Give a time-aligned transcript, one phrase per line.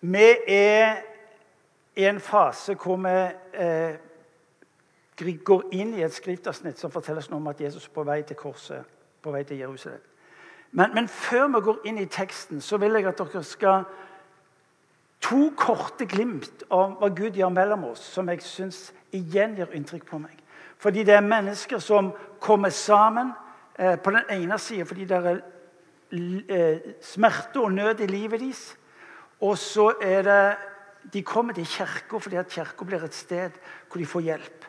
[0.00, 0.96] Vi er
[1.96, 3.16] i en fase hvor vi
[3.64, 3.96] eh,
[5.44, 8.36] går inn i et skriftavsnitt som forteller oss om at Jesus er på vei til
[8.36, 8.84] korset,
[9.22, 10.00] på vei til Jerusalem.
[10.72, 13.84] Men, men før vi går inn i teksten, så vil jeg at dere skal
[15.20, 18.78] To korte glimt om hva Gud gjør mellom oss, som jeg syns
[19.12, 20.36] igjen gjør inntrykk på meg.
[20.80, 23.34] Fordi det er mennesker som kommer sammen
[23.76, 25.42] eh, på den ene sida fordi det er
[26.16, 28.62] eh, smerte og nød i livet deres.
[29.40, 30.42] Og så er det
[31.12, 33.54] De kommer til kirka fordi at kirka blir et sted
[33.88, 34.66] hvor de får hjelp.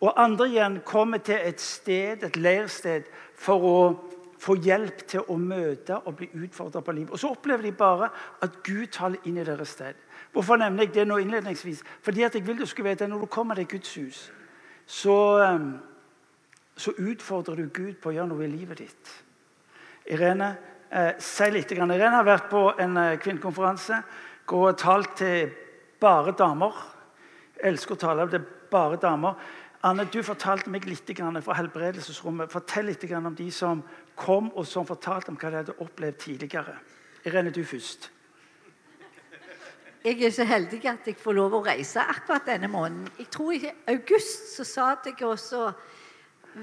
[0.00, 3.04] Og andre igjen kommer til et sted, et leirsted
[3.36, 3.78] for å
[4.38, 7.12] få hjelp til å møte og bli utfordra på livet.
[7.12, 8.08] Og så opplever de bare
[8.42, 9.98] at Gud taler inn i deres sted.
[10.32, 11.82] Hvorfor nevner jeg det nå innledningsvis?
[12.02, 14.32] Fordi at jeg vil du skulle vite at Når du kommer til Guds hus,
[14.86, 15.78] så, ehm,
[16.76, 19.24] så utfordrer du Gud på å gjøre noe i livet ditt.
[20.06, 20.56] Irene,
[20.90, 21.72] eh, si litt.
[21.72, 24.02] Irene har vært på en eh, kvinnekonferanse
[24.56, 25.50] og talt til
[26.00, 26.76] bare damer.
[27.58, 29.40] Jeg elsker å tale til bare damer.
[29.86, 31.10] Anne, du fortalte meg litt
[31.44, 32.50] fra helbredelsesrommet.
[32.50, 33.82] Fortell litt om de som
[34.16, 36.74] kom og som fortalte om hva de hadde opplevd tidligere.
[37.24, 38.10] Irene, du først.
[40.04, 43.08] Jeg er så heldig at jeg får lov å reise akkurat denne måneden.
[43.18, 45.72] Jeg tror I august så satt jeg også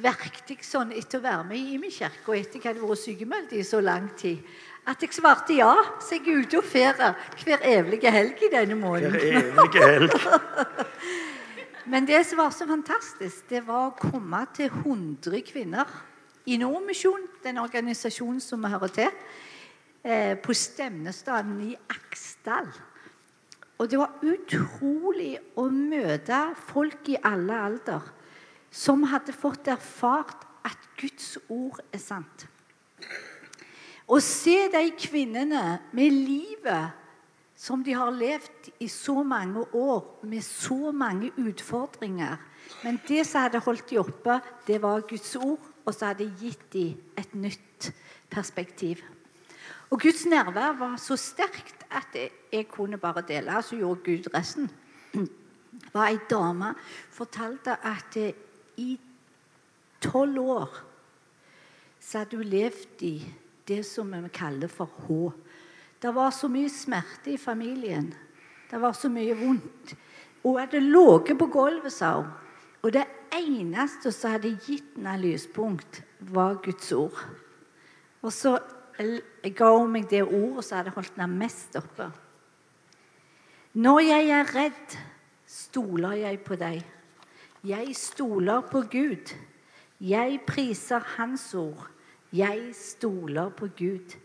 [0.03, 3.53] verket sånn etter å være med i min kirke, og etter jeg hadde vært sykemeldt
[3.55, 4.41] i så lang tid,
[4.85, 5.71] at jeg svarte ja.
[6.01, 9.15] Så jeg er ute og ferier hver evige helg i denne måneden.
[9.17, 10.17] Hver evige helg.
[11.91, 15.89] Men det som var så fantastisk, det var å komme til 100 kvinner
[16.49, 19.11] i Nordmisjon, den organisasjonen som vi hører til,
[20.03, 22.69] eh, på stevnestaden i Aksdal.
[23.77, 28.14] Og det var utrolig å møte folk i alle alder
[28.75, 32.45] som hadde fått erfart at Guds ord er sant.
[34.05, 37.01] Å se de kvinnene med livet
[37.55, 42.35] som de har levd i så mange år, med så mange utfordringer.
[42.83, 44.37] Men det som hadde holdt dem oppe,
[44.67, 47.89] det var Guds ord, og så hadde gitt dem et nytt
[48.29, 49.01] perspektiv.
[49.89, 54.69] Og Guds nærvær var så sterkt at jeg kunne bare dele, så gjorde Gud resten.
[55.75, 56.69] Det var Ei dame
[57.11, 58.15] fortalte at
[58.77, 58.95] i
[60.03, 60.77] tolv år
[62.05, 63.15] så hadde hun levd i
[63.65, 65.31] det som vi kaller for H.
[66.01, 68.11] Det var så mye smerte i familien.
[68.69, 69.95] Det var så mye vondt.
[70.43, 72.29] Hun hadde ligget på gulvet, sa hun.
[72.85, 77.17] Og det eneste som hadde gitt henne lyspunkt, var Guds ord.
[78.21, 78.59] Og så
[79.55, 82.11] ga hun meg det ordet som hadde holdt henne mest oppe.
[83.73, 84.97] Når jeg er redd,
[85.49, 86.85] stoler jeg på deg.
[87.65, 89.33] Jeg stoler på Gud.
[90.01, 91.87] Jeg priser Hans ord.
[92.33, 94.15] Jeg stoler på Gud.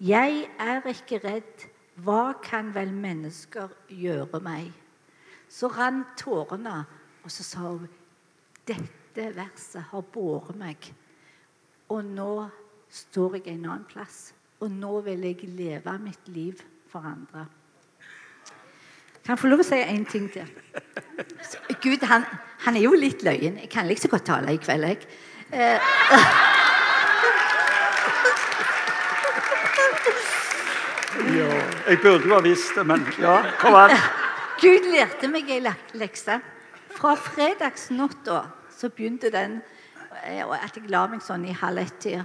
[0.00, 1.68] 'Jeg er ikke redd.
[1.96, 4.72] Hva kan vel mennesker gjøre meg?'
[5.48, 6.84] Så rant tårene,
[7.24, 7.88] og så sa hun,
[8.66, 10.94] 'Dette verset har båret meg.'
[11.88, 12.48] Og nå
[12.88, 14.34] står jeg en annen plass.
[14.60, 17.46] Og nå vil jeg leve mitt liv for andre.
[19.28, 20.46] Kan jeg få lov å si en ting til?
[21.82, 22.22] Gud, han,
[22.64, 23.58] han er jo litt løyen.
[23.60, 25.02] Jeg kan liksom godt tale i kveld, jeg.
[25.52, 25.90] Eh,
[31.36, 31.50] Ja,
[31.90, 33.92] jeg burde jo ha visst det, men ja, kom an.
[34.62, 35.60] Gud lærte meg ei
[36.00, 36.40] lekse.
[36.96, 38.40] Fra fredagsnatta
[38.80, 39.60] så begynte den
[40.24, 42.24] eh, at jeg la meg sånn i halv ett-tida.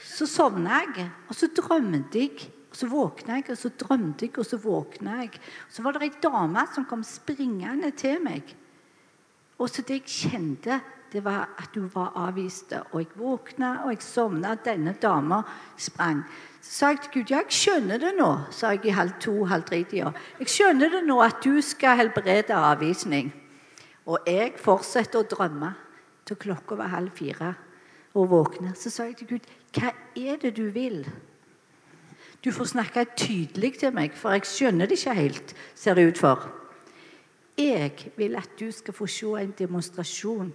[0.00, 2.48] Så sovna jeg, og så drømte jeg.
[2.74, 5.36] Og så våkna jeg, og så drømte jeg, og så våkna jeg.
[5.70, 8.48] Så var det ei dame som kom springende til meg.
[9.62, 10.80] Og så det jeg kjente,
[11.12, 12.72] det var at hun var avvist.
[12.90, 14.56] Og jeg våkna, og jeg sovna.
[14.58, 15.44] Denne dama
[15.78, 16.24] sprang.
[16.58, 19.68] Så sa jeg til Gud ja, jeg skjønner det nå, sa jeg i halv to-halv
[19.68, 20.10] tre-tida.
[20.40, 23.30] Jeg skjønner det nå at du skal helbrede avvisning.
[24.10, 25.70] Og jeg fortsetter å drømme
[26.26, 27.52] til klokka var halv fire
[28.18, 28.74] og våkne.
[28.74, 29.46] Så sa jeg til Gud,
[29.78, 31.04] hva er det du vil?
[32.44, 36.20] Du får snakke tydelig til meg, for jeg skjønner det ikke helt, ser det ut
[36.20, 36.44] for.
[37.56, 40.52] Jeg vil at du skal få se en demonstrasjon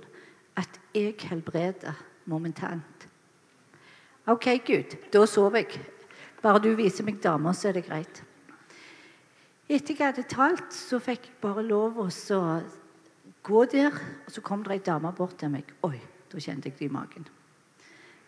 [0.60, 3.08] at jeg helbreder momentant.
[4.28, 5.80] OK, Gud, da sover jeg.
[6.44, 8.22] Bare du viser meg damer, så er det greit.
[9.70, 12.08] Etter jeg hadde talt, så fikk jeg bare lov å
[13.44, 13.98] gå der.
[14.28, 15.74] Og så kom det ei dame bort til meg.
[15.88, 15.98] Oi,
[16.30, 17.28] da kjente jeg det i magen.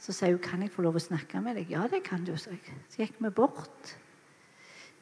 [0.02, 2.38] Så sier hun, 'Kan jeg få lov å snakke med deg?' 'Ja, det kan du'.
[2.38, 2.58] Så
[2.98, 3.98] gikk vi bort.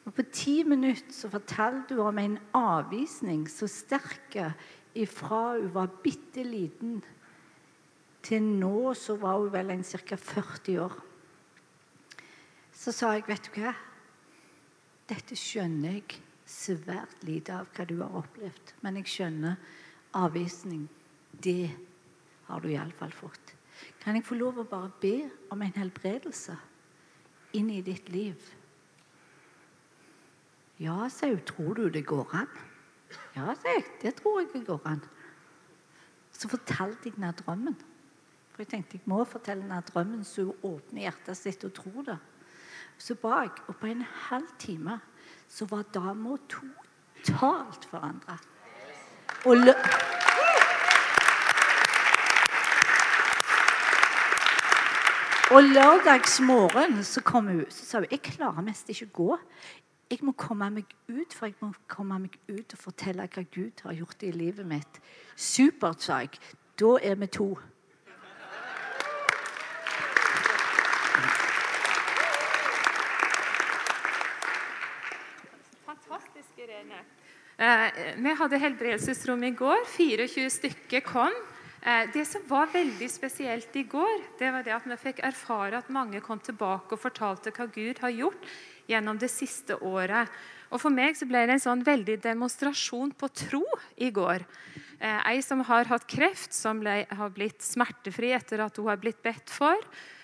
[0.06, 4.54] Og På ti minutter så fortalte hun om en avvisning så sterk
[4.94, 7.02] ifra hun var bitte liten
[8.22, 10.16] til nå så var hun vel en ca.
[10.16, 11.02] 40 år.
[12.72, 13.74] Så sa jeg, 'Vet du hva?
[15.10, 19.56] dette skjønner jeg svært lite av hva du har opplevd, men jeg skjønner
[20.18, 20.86] avvisning.
[21.32, 21.70] Det
[22.46, 23.54] har du iallfall fått.
[24.00, 25.14] Kan jeg få lov å bare be
[25.52, 26.56] om en helbredelse
[27.58, 28.38] inn i ditt liv?
[30.80, 31.42] Ja, sa hun.
[31.44, 32.48] Tror du det går an?
[33.36, 33.84] Ja, sa jeg.
[34.02, 35.02] Det tror jeg det går an.
[36.32, 37.76] Så fortalte jeg henne drømmen.
[38.50, 42.06] For jeg tenkte jeg må fortelle henne drømmen, så hun åpner hjertet sitt og tror
[42.08, 42.18] det.
[43.00, 44.98] Så ba jeg, og på en halv time
[45.48, 48.36] så var dama totalt forandra.
[49.44, 49.74] Og lø
[55.50, 59.38] Og lørdagsmorgen så kom hun så sa hun, jeg klarer mest ikke å gå.
[60.10, 63.82] Jeg må komme meg ut, for jeg må komme meg ut og fortelle hva Gud
[63.82, 65.00] har gjort i livet mitt.
[65.34, 66.38] Supert, sa jeg.
[66.78, 67.48] Da er vi to.
[75.90, 77.02] Fantastisk, Irene.
[77.58, 79.82] Eh, vi hadde helbredelsesrom i går.
[79.98, 81.34] 24 stykker kom.
[81.80, 85.80] Eh, det som var veldig spesielt i går, det var det at vi fikk erfare
[85.80, 88.48] at mange kom tilbake og fortalte hva Gud har gjort
[88.90, 90.28] gjennom det siste året.
[90.70, 93.64] Og For meg så ble det en sånn veldig demonstrasjon på tro
[93.96, 94.44] i går.
[95.00, 99.00] Eh, ei som har hatt kreft, som ble, har blitt smertefri etter at hun har
[99.00, 99.80] blitt bedt for.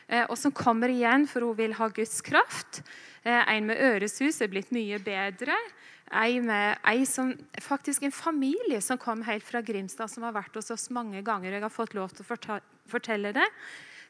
[0.06, 2.84] Eh, og som kommer igjen for hun vil ha Guds kraft.
[3.26, 5.56] En med øresus er blitt mye bedre.
[6.14, 7.32] Ei, med, ei som,
[7.62, 11.56] faktisk en familie som kom helt fra Grimstad, som har vært hos oss mange ganger.
[11.56, 13.46] Jeg har fått lov til å fortelle det.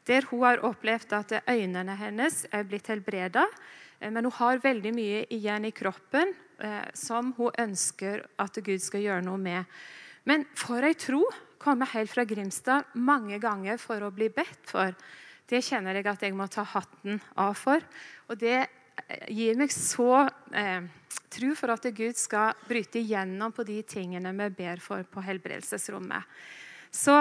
[0.06, 3.46] Der hun har opplevd at øynene hennes er blitt helbreda.
[3.98, 8.84] Eh, men hun har veldig mye igjen i kroppen eh, som hun ønsker at Gud
[8.84, 9.64] skal gjøre noe med.
[10.28, 11.24] Men for ei tro
[11.62, 14.92] komme helt fra Grimstad mange ganger for å bli bedt for.
[15.46, 17.82] Det kjenner jeg at jeg må ta hatten av for.
[18.28, 18.66] Og det
[19.28, 20.86] gir meg så eh,
[21.32, 26.24] tro for at Gud skal bryte igjennom på de tingene vi ber for på helbredelsesrommet.
[26.90, 27.16] Så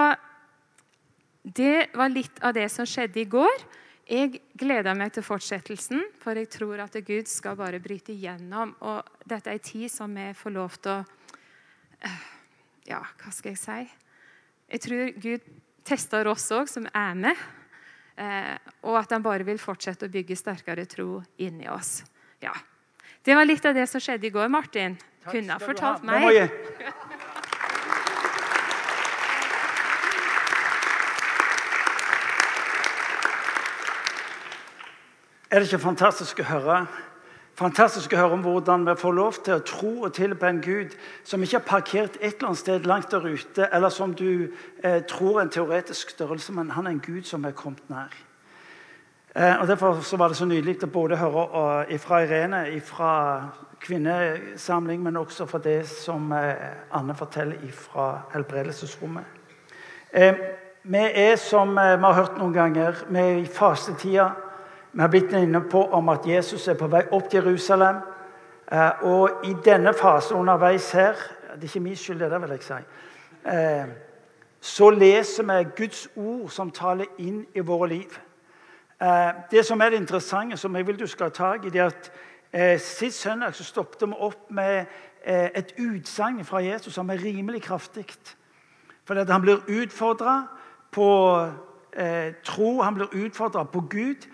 [1.42, 3.66] det var litt av det som skjedde i går.
[4.06, 8.74] Jeg gleder meg til fortsettelsen, for jeg tror at Gud skal bare bryte igjennom.
[8.86, 11.04] Og dette er en tid som vi får lov til å
[12.06, 12.24] eh,
[12.86, 13.80] Ja, hva skal jeg si?
[14.70, 15.46] Jeg tror Gud
[15.86, 17.46] tester oss òg, som er med.
[18.16, 18.56] Eh,
[18.88, 22.00] og at han bare vil fortsette å bygge sterkere tro inni oss.
[22.40, 22.54] Ja.
[23.22, 24.96] Det var litt av det som skjedde i går, Martin.
[24.96, 26.06] Takk, Kunne ha fortalt ha.
[26.06, 26.50] meg.
[35.46, 36.80] Er det ikke fantastisk å høre?
[37.56, 40.92] Fantastisk å høre om hvordan vi får lov til å tro og tilbe en Gud
[41.24, 44.52] som ikke har parkert et eller annet sted langt der ute, eller som du
[44.84, 48.12] eh, tror er en teoretisk størrelse, men han er en Gud som er kommet nær.
[49.32, 53.14] Eh, og Derfor var det så nydelig å både høre fra Irene, fra
[53.80, 59.24] kvinnesamling, men også fra det som eh, Anne forteller fra helbredelsesrommet.
[60.12, 60.44] Eh,
[60.82, 64.34] vi er, som vi har hørt noen ganger, vi er i fastetida.
[64.96, 67.98] Vi har blitt inne på om at Jesus er på vei opp til Jerusalem.
[68.72, 71.12] Eh, og i denne fasen underveis her
[71.54, 72.78] Det er ikke min skyld, det der, vil jeg si.
[73.52, 73.86] Eh,
[74.60, 78.16] så leser vi Guds ord som taler inn i våre liv.
[79.02, 81.80] Eh, det som er det interessante, som jeg vil du skal ha tak i, det
[81.80, 82.12] er at
[82.80, 84.86] Sist søndag så stoppet vi opp med
[85.26, 88.06] et utsagn fra Jesus som er rimelig kraftig.
[89.04, 90.46] Fordi han blir utfordra
[90.90, 91.08] på
[92.44, 94.26] tro, han blir utfordra på Gud.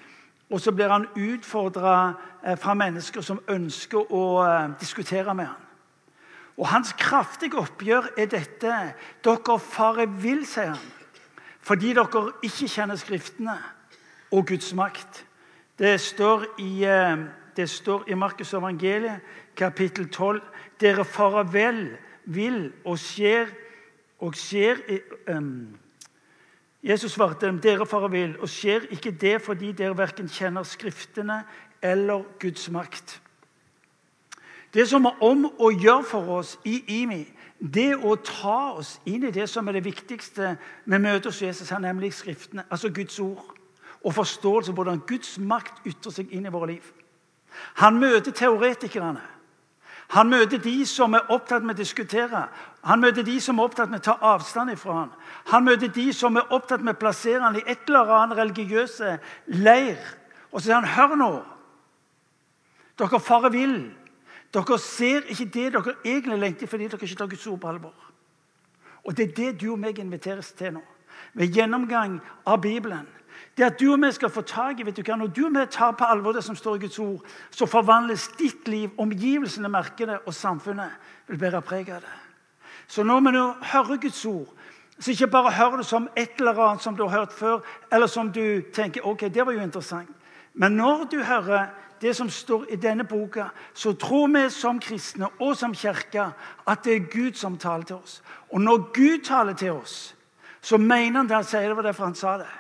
[0.53, 2.13] Og så blir han utfordra
[2.45, 5.69] eh, fra mennesker som ønsker å eh, diskutere med ham.
[6.61, 8.75] Og Hans kraftige oppgjør er dette.
[9.25, 10.91] Dere farer vill, sier han,
[11.65, 13.57] fordi dere ikke kjenner Skriftene
[14.33, 15.25] og Guds makt.
[15.81, 17.25] Det står i, eh,
[18.07, 19.25] i Markus evangeliet,
[19.57, 20.41] kapittel 12.
[20.81, 21.87] Dere farer vel,
[22.25, 23.49] vil og skjer
[24.23, 24.79] og skjer
[25.33, 25.73] um,
[26.83, 31.43] Jesus svarte dem, dere farer vill, og skjer ikke det fordi dere verken kjenner Skriftene
[31.83, 33.21] eller Guds makt.
[34.75, 37.23] Det som er om å gjøre for oss i IMI,
[37.63, 41.71] det å ta oss inn i det som er det viktigste vi møter hos Jesus,
[41.71, 43.45] er nemlig Skriftene, altså Guds ord.
[44.03, 46.89] Og forståelse av hvordan Guds makt ytrer seg inn i våre liv.
[47.79, 49.23] Han møter teoretikerne.
[50.09, 52.49] Han møter de som er opptatt med å diskutere.
[52.85, 55.13] Han møter de som er opptatt med å ta avstand ifra ham.
[55.53, 59.19] Han møter de som er opptatt med å plassere ham i et eller annet religiøse
[59.47, 59.99] leir.
[60.53, 61.45] Og så sier han, 'Hør nå.
[62.99, 63.95] Dere farer vill.
[64.53, 68.13] Dere ser ikke det dere egentlig lengter fordi dere ikke tar Guds ord på alvor.'
[69.05, 70.83] Og Det er det du og meg inviteres til nå.
[71.35, 73.07] ved gjennomgang av Bibelen,
[73.57, 75.55] det at du og vi skal få tak i vet du hva, Når du og
[75.55, 77.21] vi tar på alvor det som står i Guds ord,
[77.51, 80.91] så forvandles ditt liv, omgivelsene merker det, og samfunnet
[81.27, 82.17] vil bære preg av det.
[82.89, 84.49] Så når vi nå hører Guds ord,
[84.99, 87.61] så ikke bare hører det som et eller annet som du har hørt før,
[87.93, 90.09] eller som du tenker ok, det var jo interessant.
[90.55, 91.67] Men når du hører
[92.03, 93.45] det som står i denne boka,
[93.75, 96.33] så tror vi som kristne og som kirke
[96.67, 98.23] at det er Gud som taler til oss.
[98.51, 100.15] Og når Gud taler til oss,
[100.61, 101.69] så mener han det han sier.
[101.69, 102.51] Det var derfor han sa det.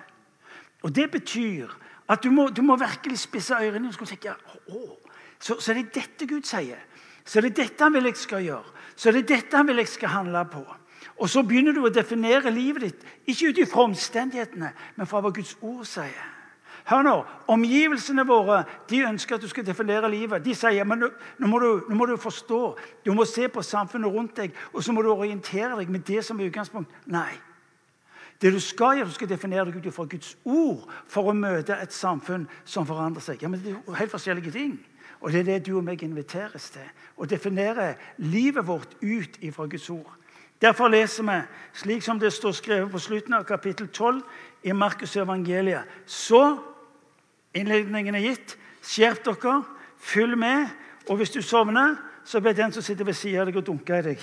[0.82, 1.70] Og Det betyr
[2.08, 4.34] at du må, du må virkelig spisse ørene og tenke
[4.68, 4.80] å,
[5.38, 6.80] så, så er det dette Gud sier.
[7.24, 8.78] Så er det dette han vil jeg skal gjøre.
[8.96, 10.62] Så er det dette han vil jeg skal handle på.
[11.22, 15.30] Og så begynner du å definere livet ditt, ikke ut ifra omstendighetene, men fra hva
[15.34, 16.30] Guds ord sier.
[16.88, 17.14] Hør nå,
[17.52, 20.42] Omgivelsene våre de ønsker at du skal definere livet.
[20.42, 22.60] De sier men nå, nå, må du, nå må du forstå,
[23.06, 26.24] du må se på samfunnet rundt deg, og så må du orientere deg med det
[26.26, 26.90] som er utgangspunkt.
[27.06, 27.30] Nei.
[28.42, 31.76] Det du skal gjøre, du skal definere deg ut fra Guds ord for å møte
[31.78, 33.42] et samfunn som forandrer seg.
[33.42, 34.80] Ja, men Det er jo helt forskjellige ting.
[35.20, 36.88] Og det er det du og meg inviteres til.
[37.16, 40.10] Å definere livet vårt ut fra Guds ord.
[40.62, 41.38] Derfor leser vi,
[41.72, 44.22] slik som det står skrevet på slutten av kapittel 12
[44.62, 45.86] i Markus' evangeliet.
[46.06, 46.58] Så
[47.54, 48.56] innledningen er gitt.
[48.82, 49.62] Skjerp dere,
[49.98, 50.66] følg med.
[51.08, 53.98] Og hvis du sovner, så be den som sitter ved siden av deg, og dunke
[53.98, 54.22] i deg.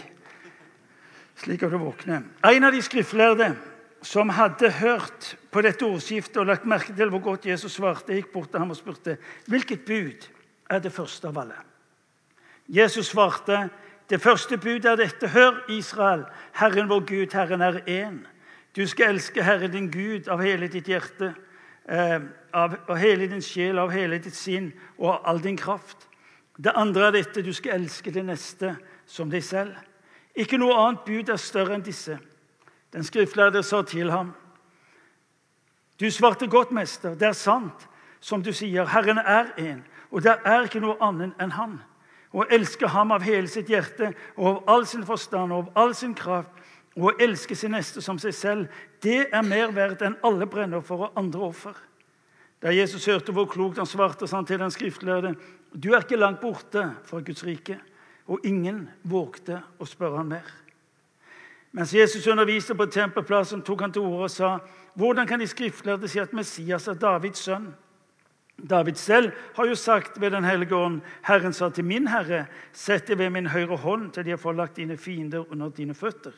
[1.39, 2.23] Slik at du våkner.
[2.43, 3.53] En av de skriftlærde
[4.01, 8.31] som hadde hørt på dette ordskiftet og lagt merke til hvor godt Jesus svarte, gikk
[8.33, 9.17] bort til ham og spurte
[9.51, 10.29] hvilket bud
[10.69, 11.57] er det første av alle.
[12.69, 13.67] Jesus svarte,
[14.09, 15.27] det første budet er dette.
[15.27, 18.21] Hør, Israel, Herren vår Gud, Herren er én.
[18.75, 21.33] Du skal elske Herren din Gud av hele ditt hjerte,
[21.89, 22.19] eh,
[22.53, 26.07] av, hele din sjel, av hele ditt sinn og av all din kraft.
[26.57, 27.41] Det andre er dette.
[27.41, 28.75] Du skal elske det neste
[29.05, 29.75] som deg selv.
[30.35, 32.19] Ikke noe annet bud er større enn disse.
[32.93, 34.33] Den skriftlærde sa til ham,
[35.99, 37.13] 'Du svarte godt, mester.
[37.13, 38.85] Det er sant, som du sier.
[38.85, 39.81] Herren er én,
[40.11, 41.79] og det er ikke noe annet enn Han.'
[42.33, 45.95] Å elske ham av hele sitt hjerte og av all sin forstand og av all
[45.95, 46.49] sin kraft,
[46.95, 48.67] og å elske sin neste som seg selv,
[49.01, 51.73] det er mer verdt enn alle brennoffer og andre offer.
[52.61, 55.35] Da Jesus hørte hvor klokt han svarte, sa han til den skriftlærde,
[55.73, 57.81] 'Du er ikke langt borte fra Guds rike.'
[58.27, 60.45] Og ingen vågte å spørre ham mer.
[61.71, 64.57] Mens Jesus underviste på tempelplassen, tok han til orde og sa
[64.99, 67.69] hvordan kan de skriftlærde si at Messias er Davids sønn?
[68.59, 73.07] David selv har jo sagt ved Den hellige ånd, Herren sa til min herre, sett
[73.07, 76.33] deg ved min høyre hånd til de har forlagt dine fiender under dine føtter.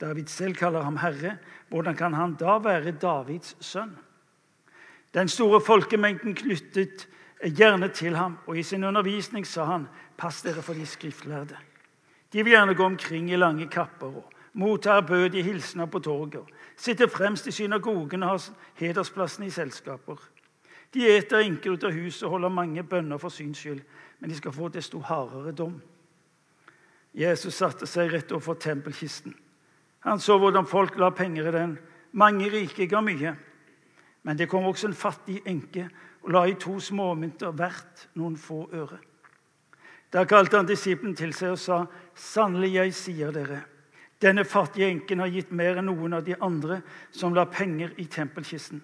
[0.00, 1.38] David selv kaller ham herre.
[1.68, 3.96] Hvordan kan han da være Davids sønn?
[5.14, 7.08] Den store folkemengden knyttet
[7.42, 11.56] gjerne til ham, og i sin undervisning sa han, pass dere for de skriftlærde.
[12.32, 16.44] De vil gjerne gå omkring i lange kapper og mottar ærbødige hilsener på torget,
[16.76, 20.16] sitter fremst i synagogen og har hedersplassen i selskaper.
[20.94, 23.80] De eter enker ut av huset og holder mange bønner for syns skyld,
[24.20, 25.80] men de skal få desto hardere dom.
[27.14, 29.34] Jesus satte seg rett overfor tempelkisten.
[30.04, 31.78] Han så hvordan folk la penger i den.
[32.12, 33.34] Mange rike ga mye.
[34.22, 35.88] Men det kom også en fattig enke
[36.22, 38.98] og la i to småmynter hvert noen få øre.
[40.12, 43.62] Da kalte han disiplen til seg og sa, 'Sannelig, jeg sier dere:"
[44.22, 48.06] Denne fattige enken har gitt mer enn noen av de andre som la penger i
[48.06, 48.82] tempelkisten.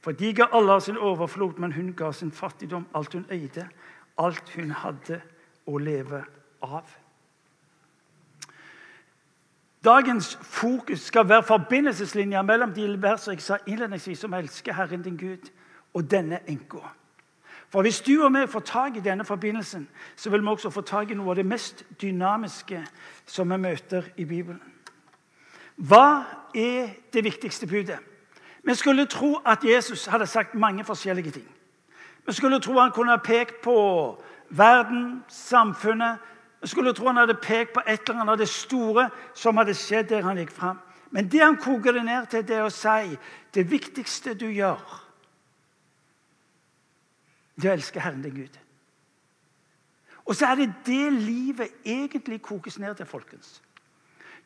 [0.00, 3.66] For de ga alle av sin overflod, men hun ga sin fattigdom, alt hun eide,
[4.18, 5.20] alt hun hadde
[5.68, 6.22] å leve
[6.62, 6.86] av.
[9.84, 15.18] Dagens fokus skal være forbindelseslinja mellom de versene jeg sa innledningsvis, som elsker Herren din
[15.18, 15.50] Gud,
[15.94, 16.82] og denne enka.
[17.68, 20.80] For Hvis du og vi får tak i denne forbindelsen, så vil vi også få
[20.80, 22.80] tak i noe av det mest dynamiske
[23.26, 24.60] som vi møter i Bibelen.
[25.78, 27.98] Hva er det viktigste budet?
[28.62, 31.46] Vi skulle tro at Jesus hadde sagt mange forskjellige ting.
[32.26, 33.76] Vi skulle tro han kunne ha pekt på
[34.50, 36.18] verden, samfunnet.
[36.60, 39.74] Vi skulle tro han hadde pekt på et eller annet av det store som hadde
[39.74, 40.80] skjedd der han gikk fram.
[41.10, 43.16] Men det han koker det ned til, det er å si
[43.54, 44.82] det viktigste du gjør,
[47.56, 48.58] det er å elske Herren din Gud.
[50.28, 53.62] Og så er det det livet egentlig kokes ned til, folkens.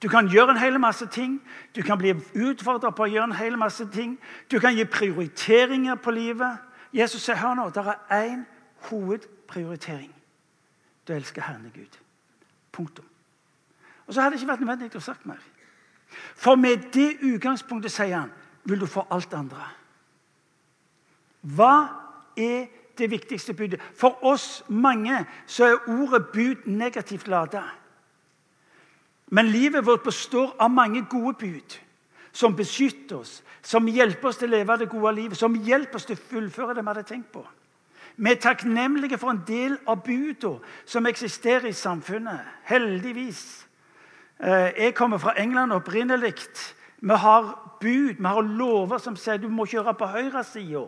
[0.02, 1.42] Du kan gjøre en hel masse ting.
[1.76, 4.16] Du kan bli utfordra på å gjøre en hel masse ting.
[4.50, 6.58] Du kan gi prioriteringer på livet.
[6.92, 8.42] Jesus sier hør nå, det er én
[8.90, 10.10] hovedprioritering.
[11.08, 11.98] Du elsker Herren Gud.
[12.72, 13.06] Punktum.
[14.06, 15.40] Og så hadde det ikke vært nødvendig å sagt mer.
[16.36, 18.32] For med det utgangspunktet, sier han,
[18.64, 19.68] vil du få alt det andre.
[21.42, 21.74] Hva
[22.36, 22.66] er
[22.98, 23.80] det viktigste budet?
[23.98, 27.64] For oss mange så er ordet bud negativt lada.
[29.32, 31.78] Men livet vårt består av mange gode bud
[32.32, 36.08] som beskytter oss, som hjelper oss til å leve det gode livet, som hjelper oss
[36.08, 37.44] til å fullføre det vi hadde tenkt på.
[38.16, 42.44] Vi er takknemlige for en del av budene som eksisterer i samfunnet.
[42.68, 43.66] Heldigvis.
[44.36, 46.34] Eh, jeg kommer fra England opprinnelig.
[47.00, 50.86] Vi har bud, vi har lover som sier du må kjøre på høyresida.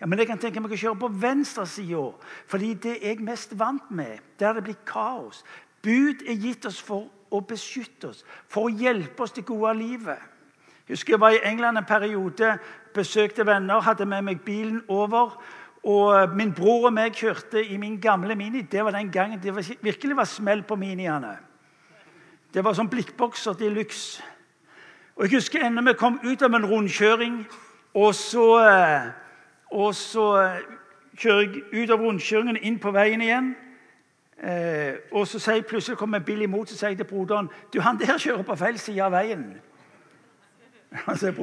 [0.00, 2.08] Ja, men jeg kan tenke meg å kjøre på venstresida,
[2.50, 4.18] fordi det er jeg mest vant med.
[4.38, 5.44] Der det blir kaos.
[5.82, 10.20] Bud er gitt oss for å beskytte oss, for å hjelpe oss til gode livet.
[10.88, 12.56] Husker jeg var i England en periode,
[12.94, 15.38] besøkte venner, hadde med meg bilen over.
[15.82, 18.62] Og Min bror og meg kjørte i min gamle Mini.
[18.62, 21.38] Det var den gangen det virkelig var smell på Miniene.
[22.54, 24.22] Det var sånn blikkbokser de luxe.
[25.16, 27.46] Og Jeg husker enda vi kom ut av en rundkjøring,
[27.94, 29.10] og så, eh,
[29.70, 30.62] og så eh,
[31.16, 33.54] kjører jeg ut av rundkjøringen inn på veien igjen.
[34.42, 37.76] Eh, og så sier plutselig kommer en bil imot så sier jeg til broderen du,
[37.78, 39.44] han der kjører på feil side av veien.
[41.06, 41.36] Han sier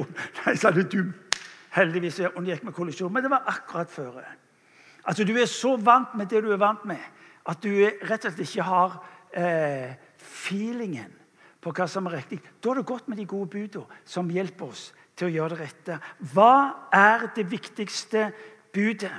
[0.44, 1.08] Nei, sa du, du
[1.74, 4.20] Heldigvis unngikk vi kollisjon, men det var akkurat før.
[5.04, 6.98] Altså, Du er så vant med det du er vant med,
[7.46, 8.96] at du rett og slett ikke har
[9.32, 11.14] eh, feelingen
[11.62, 12.40] på hva som er riktig.
[12.60, 15.60] Da er det godt med de gode budene som hjelper oss til å gjøre det
[15.62, 15.98] rette.
[16.34, 16.52] Hva
[16.92, 18.30] er det viktigste
[18.74, 19.14] budet?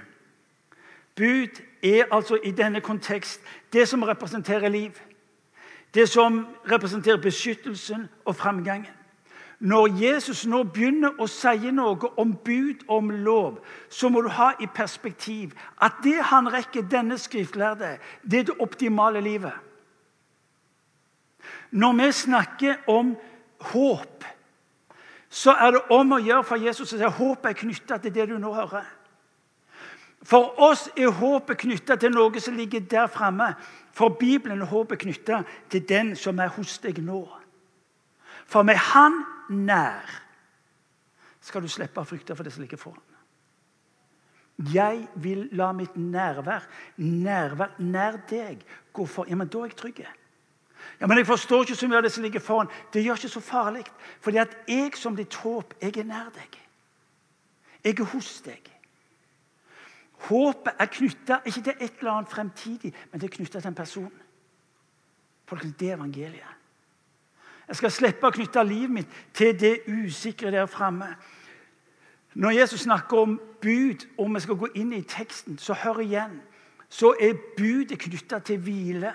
[1.16, 3.42] Bud er altså i denne kontekst
[3.74, 4.92] det som representerer liv.
[5.94, 8.88] Det som representerer beskyttelsen og framgangen.
[9.62, 13.60] Når Jesus nå begynner å si noe om bud og om lov,
[13.90, 18.56] så må du ha i perspektiv at det han rekker denne skriftlærde, det er det
[18.60, 19.54] optimale livet.
[21.72, 23.14] Når vi snakker om
[23.60, 24.26] håp,
[25.30, 28.28] så er det om å gjøre for Jesus å si håpet er knytta til det
[28.32, 28.90] du nå hører.
[30.24, 33.54] For oss er håpet knytta til noe som ligger der framme.
[33.94, 37.24] For Bibelen er håpet knytta til den som er hos deg nå.
[38.46, 40.06] For med Han nær
[41.42, 43.02] skal du slippe å frykte for det som ligger foran.
[44.70, 46.68] Jeg vil la mitt nærvær,
[47.02, 48.60] nærvær nær deg,
[48.94, 50.04] gå for Ja, men da er jeg trygg.
[51.00, 52.70] Ja, men jeg forstår ikke så mye av det som ligger foran.
[52.94, 53.86] Det gjør ikke så farlig.
[54.22, 56.60] Fordi at jeg som ditt håp, jeg er nær deg.
[57.84, 58.70] Jeg er hos deg.
[60.22, 63.76] Håpet er knytta ikke til et eller annet fremtidig, men det er knytta til en
[63.76, 64.12] person.
[65.50, 66.58] Folkens, det er evangeliet.
[67.68, 71.08] Jeg skal slippe å knytte livet mitt til det usikre der framme.
[72.34, 76.40] Når Jesus snakker om bud, om vi skal gå inn i teksten, så hør igjen.
[76.92, 79.14] Så er budet knytta til hvile.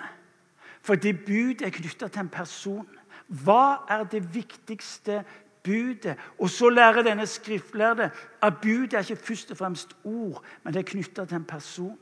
[0.81, 2.87] For det budet er knytta til en person.
[3.27, 5.23] Hva er det viktigste
[5.67, 6.15] budet?
[6.39, 8.09] Og så lærer denne skriftlærde
[8.41, 11.97] at budet er ikke først og fremst ord, men det er knytta til en person.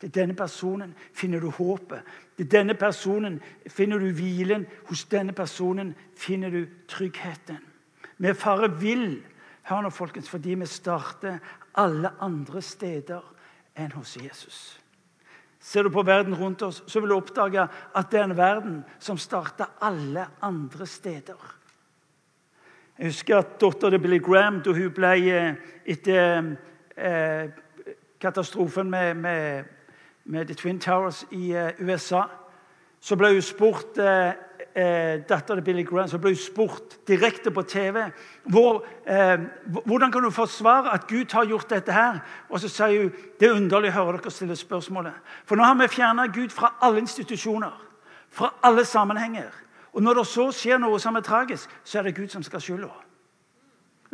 [0.00, 2.02] Til denne personen finner du håpet.
[2.36, 4.66] Til denne personen finner du hvilen.
[4.88, 7.60] Hos denne personen finner du tryggheten.
[8.18, 9.22] Vi farer fare vill
[9.68, 11.38] hør nå folkens, fordi vi starter
[11.80, 13.24] alle andre steder
[13.80, 14.58] enn hos Jesus.
[15.64, 17.64] Ser du på verden rundt oss, så vil du oppdage
[17.96, 21.38] at det er en verden som starter alle andre steder.
[22.98, 25.54] Jeg husker at datteren Billy Graham, da hun ble eh,
[25.86, 26.54] etter
[26.96, 27.48] eh,
[28.20, 29.64] katastrofen med, med
[30.24, 32.22] med The Twin Towers i eh, USA,
[33.00, 37.62] så ble hun spurt uh, uh, datteren Billy Graham så ble hun spurt direkte på
[37.68, 37.98] TV
[38.48, 38.86] hvor,
[39.84, 41.92] hvordan kan du forsvare at Gud har gjort dette.
[41.92, 42.22] her?
[42.48, 45.12] Og så sier hun det er underlig å høre dere stille spørsmålet.
[45.44, 47.76] For nå har vi fjerna Gud fra alle institusjoner,
[48.30, 49.52] fra alle sammenhenger.
[49.94, 52.60] Og når det så skjer noe som er tragisk, så er det Gud som skal
[52.60, 52.90] skylda.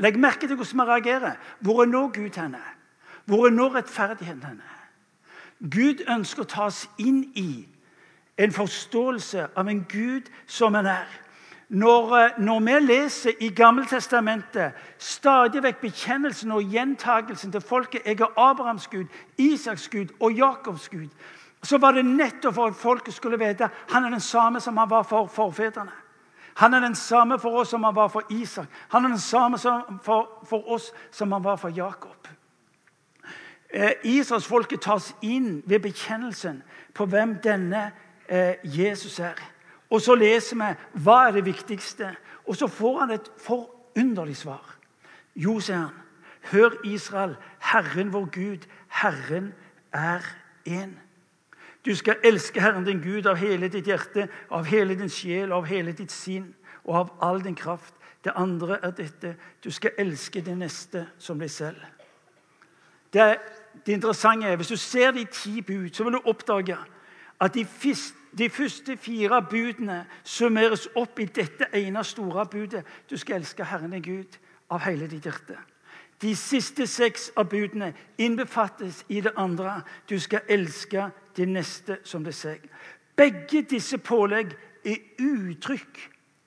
[0.00, 1.36] Legg merke til hvordan vi reagerer.
[1.60, 2.60] Hvor er nå Gud henne?
[3.24, 4.76] Hvor er nå rettferdigheten henne?
[5.60, 7.66] Gud ønsker å ta oss inn i
[8.40, 11.08] en forståelse av en Gud som en er.
[11.68, 18.20] Når, eh, når vi leser i Gammeltestamentet stadig vekk bekjennelsen og gjentagelsen til folket Jeg
[18.20, 19.06] er Abrahams Gud,
[19.38, 21.08] Isaks Gud og Jakobs Gud.
[21.62, 24.90] Så var det nettopp for at folket skulle vite han er den samme som han
[24.90, 25.92] var for forfedrene.
[26.54, 28.66] Han er den samme for oss som han var for Isak.
[28.88, 32.28] Han er den samme for, for oss som han var for Jakob.
[33.70, 36.62] Eh, Israelsfolket tas inn ved bekjennelsen
[36.94, 37.92] på hvem denne
[38.28, 39.38] eh, Jesus er.
[39.90, 42.14] Og så leser vi hva er det viktigste,
[42.46, 44.74] og så får han et forunderlig svar.
[45.34, 45.94] Jo, sier han,
[46.50, 49.52] hør Israel, Herren vår Gud, Herren
[49.92, 50.26] er
[50.66, 50.98] én.
[51.84, 55.66] Du skal elske Herren din Gud av hele ditt hjerte, av hele din sjel, av
[55.66, 56.52] hele ditt sinn
[56.84, 57.94] og av all din kraft.
[58.24, 61.80] Det andre er dette du skal elske det neste som deg selv.
[63.12, 63.38] Det
[63.86, 66.76] det interessante er, Hvis du ser de ti bud, så vil du oppdage
[67.40, 67.66] at de,
[68.38, 72.84] de første fire budene summeres opp i dette ene store budet.
[73.10, 74.38] Du skal elske Herren din Gud
[74.70, 75.56] av hele ditt hjerte.
[76.22, 79.80] De siste seks av budene innbefattes i det andre.
[80.08, 82.60] Du skal elske de neste som det seg.
[83.16, 84.52] Begge disse pålegg
[84.84, 86.00] er uttrykk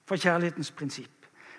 [0.06, 1.10] for kjærlighetens prinsipp.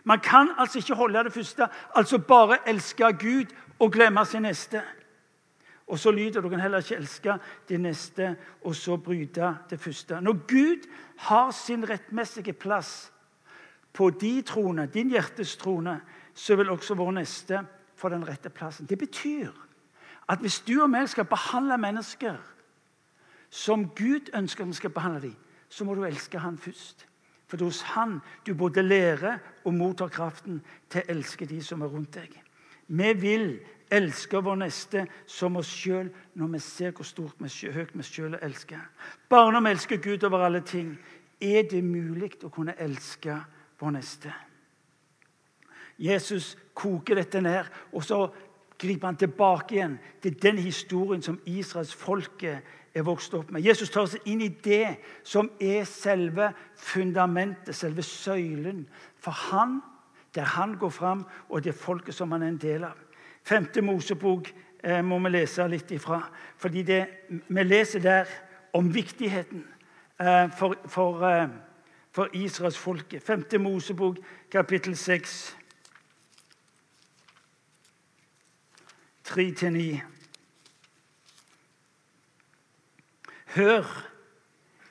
[0.05, 4.83] Man kan altså ikke holde det første, altså bare elske Gud og glemme sin neste.
[5.87, 10.21] Og så lyder du kan heller ikke elske de neste og så bryte det første.
[10.21, 13.13] Når Gud har sin rettmessige plass
[13.93, 16.01] på de trone, din hjertes trone,
[16.35, 17.61] så vil også vår neste
[18.05, 18.87] få den rette plassen.
[18.87, 19.49] Det betyr
[20.29, 22.37] at hvis du og meg skal behandle mennesker
[23.55, 25.37] som Gud ønsker vi skal behandle dem,
[25.69, 27.07] så må du elske Han først.
[27.47, 31.63] For det er hos Han du både lærer og mottar kraften til å elske de
[31.63, 32.35] som er rundt deg.
[32.89, 37.95] Vi vil elske vår neste som oss sjøl når vi ser hvor stort vi, høyt
[37.95, 38.81] vi sjøl elsker.
[39.29, 40.99] Bare når vi elsker Gud over alle ting,
[41.41, 43.39] er det mulig å kunne elske
[43.81, 44.35] vår neste.
[45.99, 48.27] Jesus koker dette ned, og så
[48.79, 52.59] griper han tilbake igjen til den historien som Israels folke
[52.95, 53.63] er vokst opp med.
[53.65, 58.85] Jesus tar seg inn i det som er selve fundamentet, selve søylen
[59.19, 59.81] for han,
[60.35, 62.99] der han går fram, og det folket som han er en del av.
[63.45, 64.51] Femte Mosebok
[64.83, 66.23] eh, må vi lese litt ifra.
[66.57, 67.07] fordi det,
[67.49, 68.31] vi leser der
[68.73, 69.65] om viktigheten
[70.21, 71.49] eh, for, for, eh,
[72.13, 73.21] for Israels folke.
[73.21, 74.19] Femte Mosebok,
[74.51, 75.57] kapittel 6.
[79.29, 80.01] 3-9.
[83.55, 84.11] Hør,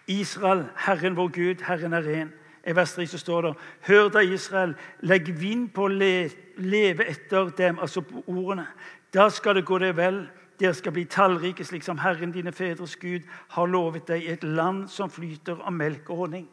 [0.08, 2.34] Israel, Herren vår Gud, Herren er ren.
[2.67, 3.54] I vers 3 så står det
[3.88, 8.67] Hør da, Israel, legg vind på å leve etter dem, altså på ordene.
[9.13, 10.24] Da skal det gå deg vel.
[10.60, 14.43] Dere skal bli tallrike, slik som Herren dine fedres Gud har lovet deg, i et
[14.43, 16.48] land som flyter av melk og honning.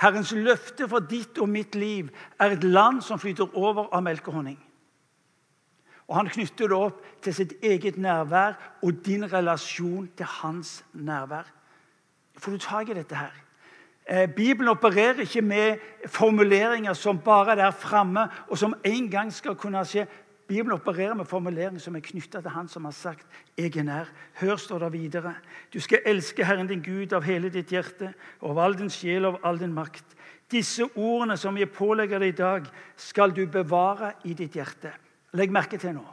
[0.00, 2.08] Herrens løfte for ditt og mitt liv
[2.40, 4.58] er et land som flyter over av melk og honning.
[6.10, 11.46] Og Han knytter det opp til sitt eget nærvær og din relasjon til hans nærvær.
[12.38, 13.36] Får du tak i dette her?
[14.10, 19.32] Eh, Bibelen opererer ikke med formuleringer som bare er der framme, og som en gang
[19.32, 20.06] skal kunne skje.
[20.48, 24.10] Bibelen opererer med formuleringer som er knytta til Han som har sagt 'Jeg er nær'.
[24.40, 25.34] Hør, står det videre.
[25.74, 29.24] Du skal elske Herren din Gud av hele ditt hjerte, og av all din sjel
[29.24, 30.04] og av all din makt.
[30.50, 34.92] Disse ordene som jeg pålegger deg i dag, skal du bevare i ditt hjerte.
[35.32, 36.04] Legg merke til nå.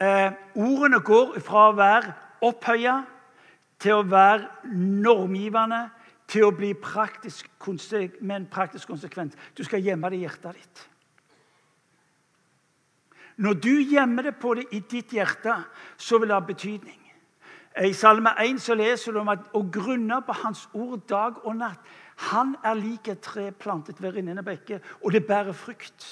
[0.00, 2.12] Eh, ordene går fra å være
[2.46, 2.98] opphøya
[3.82, 5.88] til å være normgivende,
[6.28, 7.48] til å bli praktisk,
[8.20, 9.34] med en praktisk konsekvens.
[9.56, 10.84] Du skal gjemme det i hjertet ditt.
[13.38, 15.54] Når du gjemmer det på det i ditt hjerte,
[15.96, 16.98] så vil det ha betydning.
[17.78, 21.56] I Salme 1 så leser du om at å grunne på Hans ord dag og
[21.60, 21.78] natt.
[22.32, 26.06] Han er lik et tre plantet ved rinnende bekke, og det bærer frukt.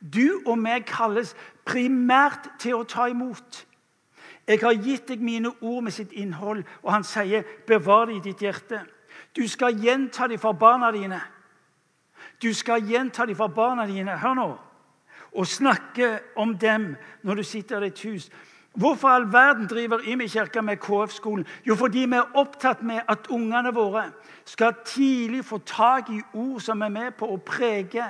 [0.00, 1.34] Du og meg kalles
[1.66, 3.64] primært til å ta imot.
[4.48, 8.22] Jeg har gitt deg mine ord med sitt innhold, og han sier, bevar det i
[8.30, 8.80] ditt hjerte.
[9.36, 11.20] Du skal gjenta dem for barna dine.
[12.42, 14.16] Du skal gjenta dem for barna dine.
[14.18, 14.48] Hør nå.
[15.32, 18.30] Og snakke om dem når du sitter i ditt hus.
[18.78, 21.46] Hvorfor all verden driver Imi kirke med KF-skolen?
[21.66, 24.04] Jo, fordi vi er opptatt med at ungene våre
[24.44, 28.06] skal tidlig få tak i ord som er med på å prege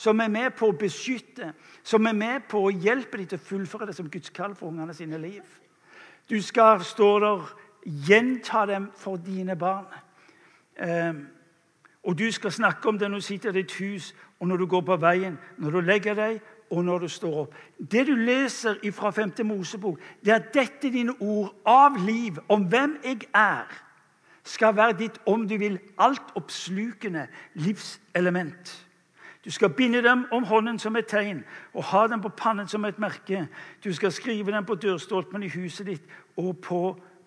[0.00, 1.50] som er med på å beskytte,
[1.84, 4.72] som er med på å hjelpe dem til å fullføre det som Guds kall for
[4.72, 5.44] ungene sine liv.
[6.30, 7.50] Du skal, står der,
[8.08, 9.84] gjenta dem for dine barn.
[10.80, 11.20] Eh,
[12.08, 14.66] og du skal snakke om det når du sitter i ditt hus, og når du
[14.72, 17.54] går på veien, når du legger deg, og når du står opp.
[17.76, 19.32] Det du leser fra 5.
[19.44, 23.66] Mosebok, det er at dette dine ord av liv, om hvem jeg er,
[24.44, 27.26] skal være ditt, om du vil, altoppslukende
[27.60, 28.78] livselement.
[29.44, 32.84] Du skal binde dem om hånden som et tegn og ha dem på pannen som
[32.84, 33.46] et merke.
[33.84, 36.02] Du skal skrive dem på dørstolpen i huset ditt
[36.36, 36.82] og på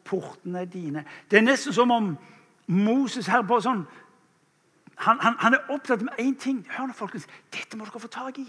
[0.05, 1.05] portene dine.
[1.31, 2.17] Det er nesten som om
[2.67, 3.85] Moses her på sånn
[5.03, 6.61] han, han, han er opptatt med én ting.
[6.69, 7.25] Hør nå, folkens.
[7.51, 8.45] Dette må dere få tak i.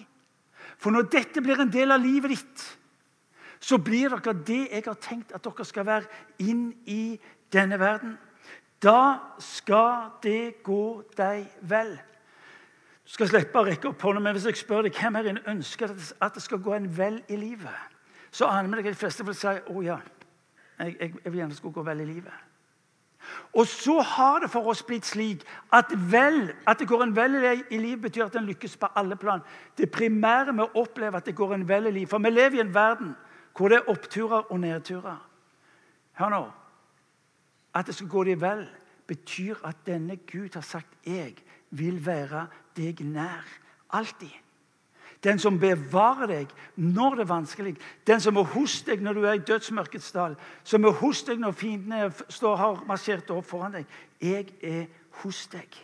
[0.78, 2.64] For når dette blir en del av livet ditt,
[3.64, 7.16] så blir dere det jeg har tenkt at dere skal være inn i
[7.52, 8.18] denne verden.
[8.82, 11.96] Da skal det gå deg vel.
[13.04, 15.44] Du skal slippe å rekke opp hånda, men hvis jeg spør deg hvem her inne
[15.50, 17.92] ønsker at det skal gå en vel i livet,
[18.32, 19.98] så aner vi at de fleste vil si å ja,
[20.78, 22.40] jeg, jeg, jeg vil gjerne skulle gå vel i livet.
[23.54, 27.36] Og så har det for oss blitt slik at, vel, at det går en vel
[27.38, 29.44] i livet, betyr at en lykkes på alle plan.
[29.78, 32.58] Det primære med å oppleve at det går en vel i livet For vi lever
[32.58, 33.14] i en verden
[33.54, 35.20] hvor det er oppturer og nedturer.
[36.18, 36.44] Hør nå.
[37.74, 38.68] at det skal gå dem vel,
[39.06, 41.34] betyr at denne Gud har sagt 'jeg
[41.70, 43.60] vil være deg nær'.
[43.90, 44.32] Alltid.
[45.24, 47.76] Den som bevarer deg når det er vanskelig.
[48.06, 50.36] Den som er hos deg når du er i dødsmørkets dal.
[50.64, 53.86] Som er hos deg når fiendene står, har marsjert opp foran deg.
[54.20, 54.84] Jeg er
[55.22, 55.78] hos deg.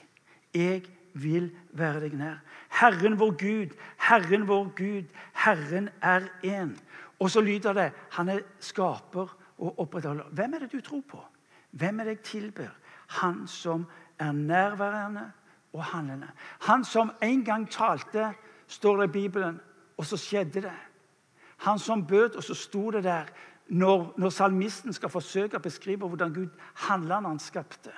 [0.55, 2.43] Jeg vil være deg nær.
[2.81, 6.77] Herren vår Gud, Herren vår Gud, Herren er én.
[7.21, 10.29] Og så lyder det Han er skaper og opprettholder.
[10.33, 11.25] Hvem er det du tror på?
[11.71, 12.71] Hvem er det jeg tilber?
[13.07, 13.87] Han som
[14.19, 15.33] er nærværende
[15.73, 16.29] og handlende.
[16.61, 18.33] Han som en gang talte,
[18.67, 19.61] står det i Bibelen,
[19.97, 20.77] og så skjedde det.
[21.57, 23.25] Han som bød, og så sto det der
[23.69, 27.93] når, når salmisten skal forsøke å beskrive hvordan Gud handla når han skapte.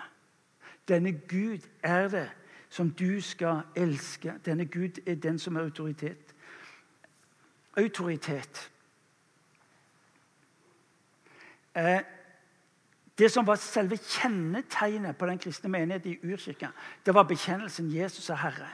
[0.88, 2.28] Denne Gud er det
[2.68, 4.34] som du skal elske.
[4.44, 6.34] Denne Gud er den som er autoritet.
[7.76, 8.70] Autoritet.
[11.76, 12.00] Eh,
[13.22, 16.72] det som var selve kjennetegnet på den kristne menighet i urkirka,
[17.06, 18.70] det var bekjennelsen Jesus er Herre.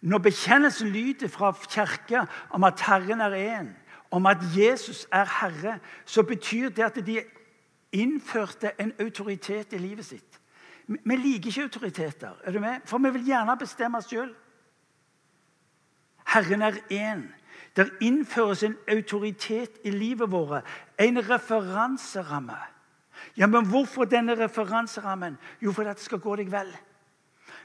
[0.00, 3.68] Når bekjennelsen lyder fra kirka om at Herren er én,
[4.10, 7.22] om at Jesus er Herre, så betyr det at de
[7.92, 10.40] innførte en autoritet i livet sitt.
[10.86, 12.82] Vi liker ikke autoriteter, er du med?
[12.84, 14.34] for vi vil gjerne bestemme sjøl.
[16.26, 17.22] Herren er én.
[17.76, 20.62] Der innføres en autoritet i livet vårt,
[21.00, 22.56] en referanseramme.
[23.36, 25.38] Ja, Men hvorfor denne referanserammen?
[25.62, 26.76] Jo, fordi det skal gå deg vel.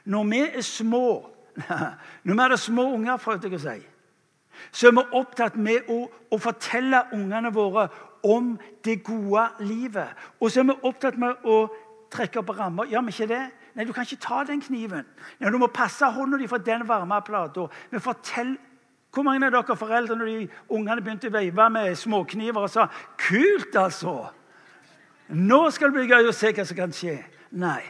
[0.06, 1.30] Når vi er små,
[2.24, 3.80] når vi er små unger, prøvde jeg å si,
[4.72, 6.00] så er vi opptatt med å,
[6.32, 7.88] å fortelle ungene våre
[8.24, 10.18] om det gode livet.
[10.40, 11.62] Og så er vi opptatt med å
[12.12, 12.90] trekke opp rammer.
[12.90, 13.44] Gjør vi ikke det?
[13.76, 15.06] Nei, du kan ikke ta den kniven.
[15.40, 17.68] Nei, Du må passe hånda di for den varme plata.
[17.92, 18.58] Vi forteller
[19.14, 22.88] hvor mange av dere foreldre når de ungene begynte å veive med småkniver og sa
[23.18, 24.34] 'Kult, altså!'
[25.30, 27.24] Nå skal det bli gøy å se hva som kan skje.
[27.52, 27.82] Nei.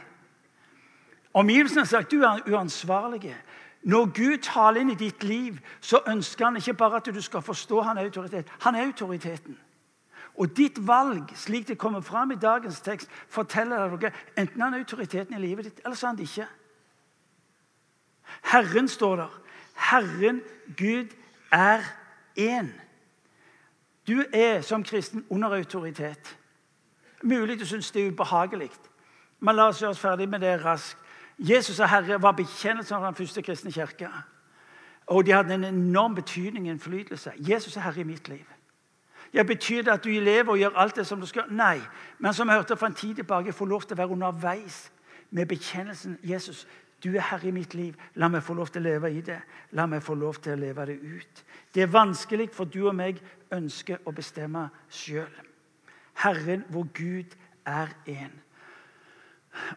[1.32, 3.34] Omgivelsene har sagt du er uansvarlig.
[3.82, 7.42] Når Gud taler inn i ditt liv, så ønsker han ikke bare at du skal
[7.42, 8.48] forstå han er autoritet.
[8.60, 9.58] Han er autoriteten.
[10.36, 14.84] Og ditt valg, slik det kommer fram i dagens tekst, forteller dere enten han er
[14.84, 16.46] autoriteten i livet ditt, eller så er han det ikke.
[18.52, 19.40] Herren står der.
[19.80, 20.42] Herren
[20.76, 21.06] Gud
[21.52, 21.80] er
[22.38, 22.68] én.
[24.08, 26.36] Du er som kristen under autoritet.
[27.22, 28.70] Mulig du syns det er ubehagelig,
[29.40, 30.98] men la oss gjøre oss ferdig med det raskt.
[31.38, 34.08] Jesus og Herre var bekjennelsen av den første kristne kirke.
[35.06, 37.32] Og de hadde en enorm betydning og innflytelse.
[37.38, 38.44] Jesus er Herre i mitt liv.
[39.34, 41.44] Ja, Betyr det at du lever og gjør alt det som du skal?
[41.50, 41.80] Nei.
[42.18, 44.92] Men som jeg hørte for en tid tilbake, får lov til å være underveis
[45.30, 46.18] med bekjennelsen.
[46.22, 46.66] Jesus,
[47.02, 47.96] du er herre i mitt liv.
[48.20, 49.38] La meg få lov til å leve i det.
[49.78, 51.44] La meg få lov til å leve det ut.
[51.74, 53.20] Det er vanskelig, for du og meg
[53.56, 55.32] ønsker å bestemme sjøl.
[56.20, 57.36] Herren, vår Gud,
[57.66, 58.34] er én.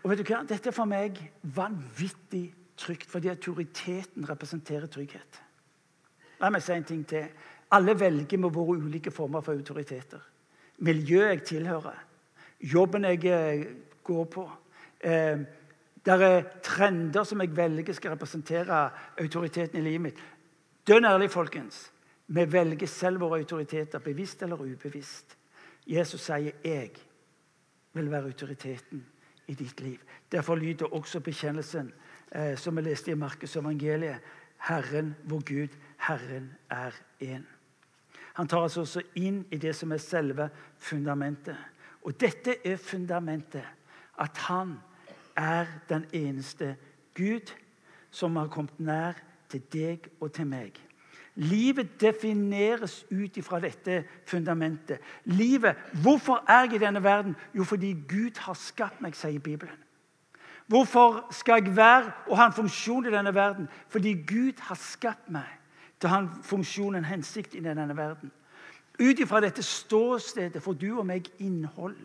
[0.03, 0.43] Og vet du hva?
[0.47, 1.19] Dette er for meg
[1.55, 2.45] vanvittig
[2.77, 5.41] trygt, fordi autoriteten representerer trygghet.
[6.41, 7.29] La meg si en ting til.
[7.73, 10.21] Alle velger med våre ulike former for autoriteter.
[10.83, 11.97] Miljøet jeg tilhører,
[12.59, 13.65] jobben jeg eh,
[14.03, 14.43] går på.
[14.99, 15.39] Eh,
[16.05, 18.89] det er trender som jeg velger skal representere
[19.19, 20.23] autoriteten i livet mitt.
[20.87, 21.93] Dønn ærlig, folkens.
[22.27, 25.37] Vi velger selv våre autoriteter, bevisst eller ubevisst.
[25.87, 26.91] Jesus sier 'jeg
[27.93, 29.05] vil være autoriteten
[29.47, 30.03] i ditt liv'.
[30.31, 31.93] Derfor lyder også bekjennelsen
[32.31, 34.19] eh, som vi leste i Markus evangeliet.
[34.57, 37.43] Herren, vår Gud, Herren er én.
[38.33, 41.57] Han tar oss også inn i det som er selve fundamentet.
[42.01, 43.63] Og dette er fundamentet.
[44.19, 44.79] At han
[45.35, 46.75] er den eneste
[47.15, 47.53] Gud
[48.11, 49.13] som har kommet nær
[49.49, 50.77] til deg og til meg.
[51.35, 54.99] Livet defineres ut ifra dette fundamentet.
[55.25, 57.35] Livet, Hvorfor er jeg i denne verden?
[57.55, 59.79] Jo, fordi Gud har skapt meg, sier Bibelen.
[60.67, 63.67] Hvorfor skal jeg være og ha en funksjon i denne verden?
[63.89, 65.49] Fordi Gud har skapt meg
[65.99, 68.31] til å ha en funksjon, en hensikt i denne verden.
[68.99, 71.97] Ut ifra dette ståstedet får du og meg innhold.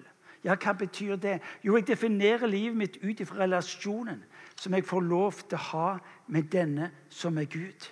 [0.45, 1.39] Ja, hva betyr det?
[1.65, 4.23] Jo, jeg definerer livet mitt ut ifra relasjonen
[4.59, 5.89] som jeg får lov til å ha
[6.35, 7.89] med denne som er Gud.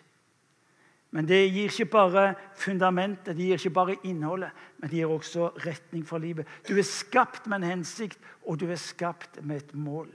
[1.15, 2.25] Men det gir ikke bare
[2.59, 6.47] fundamentet, det gir ikke bare innholdet, men det gir også retning for livet.
[6.69, 10.11] Du er skapt med en hensikt, og du er skapt med et mål.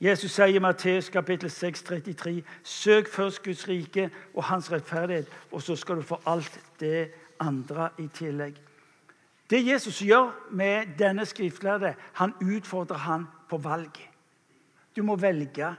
[0.00, 5.62] Jesus sier i Matteus kapittel 6, 33, Søk først Guds rike og hans rettferdighet, og
[5.62, 8.67] så skal du få alt det andre i tillegg.
[9.50, 14.10] Det Jesus gjør med denne skriftlærde, han utfordrer han på valg.
[14.96, 15.74] Du må velge.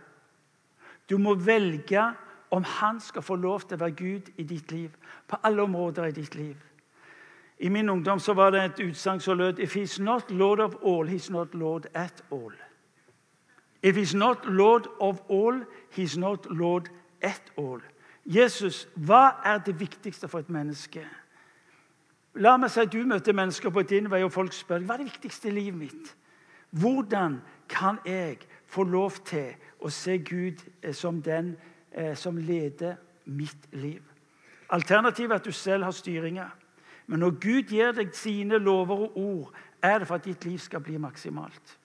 [1.10, 2.04] Du må velge
[2.52, 4.90] om han skal få lov til å være Gud i ditt liv.
[5.28, 6.56] På alle områder i ditt liv.
[7.60, 10.76] I min ungdom så var det et utsagn som lød If he's not lord of
[10.86, 12.54] all, he's not lord at all.
[13.84, 15.64] If he's not lord of all,
[15.98, 16.90] he's not lord
[17.22, 17.82] at all.
[18.26, 21.08] Jesus, hva er det viktigste for et menneske?
[22.39, 25.04] La meg si at Du møter mennesker på din vei, og folk spør hva er
[25.04, 26.13] det viktigste i livet mitt.
[26.71, 28.38] Hvordan kan jeg
[28.69, 31.56] få lov til å se Gud eh, som den
[31.91, 34.04] eh, som leder mitt liv?
[34.69, 36.45] Alternativet er at du selv har styringa.
[37.08, 40.60] Men når Gud gir deg sine lover og ord, er det for at ditt liv
[40.62, 41.75] skal bli maksimalt.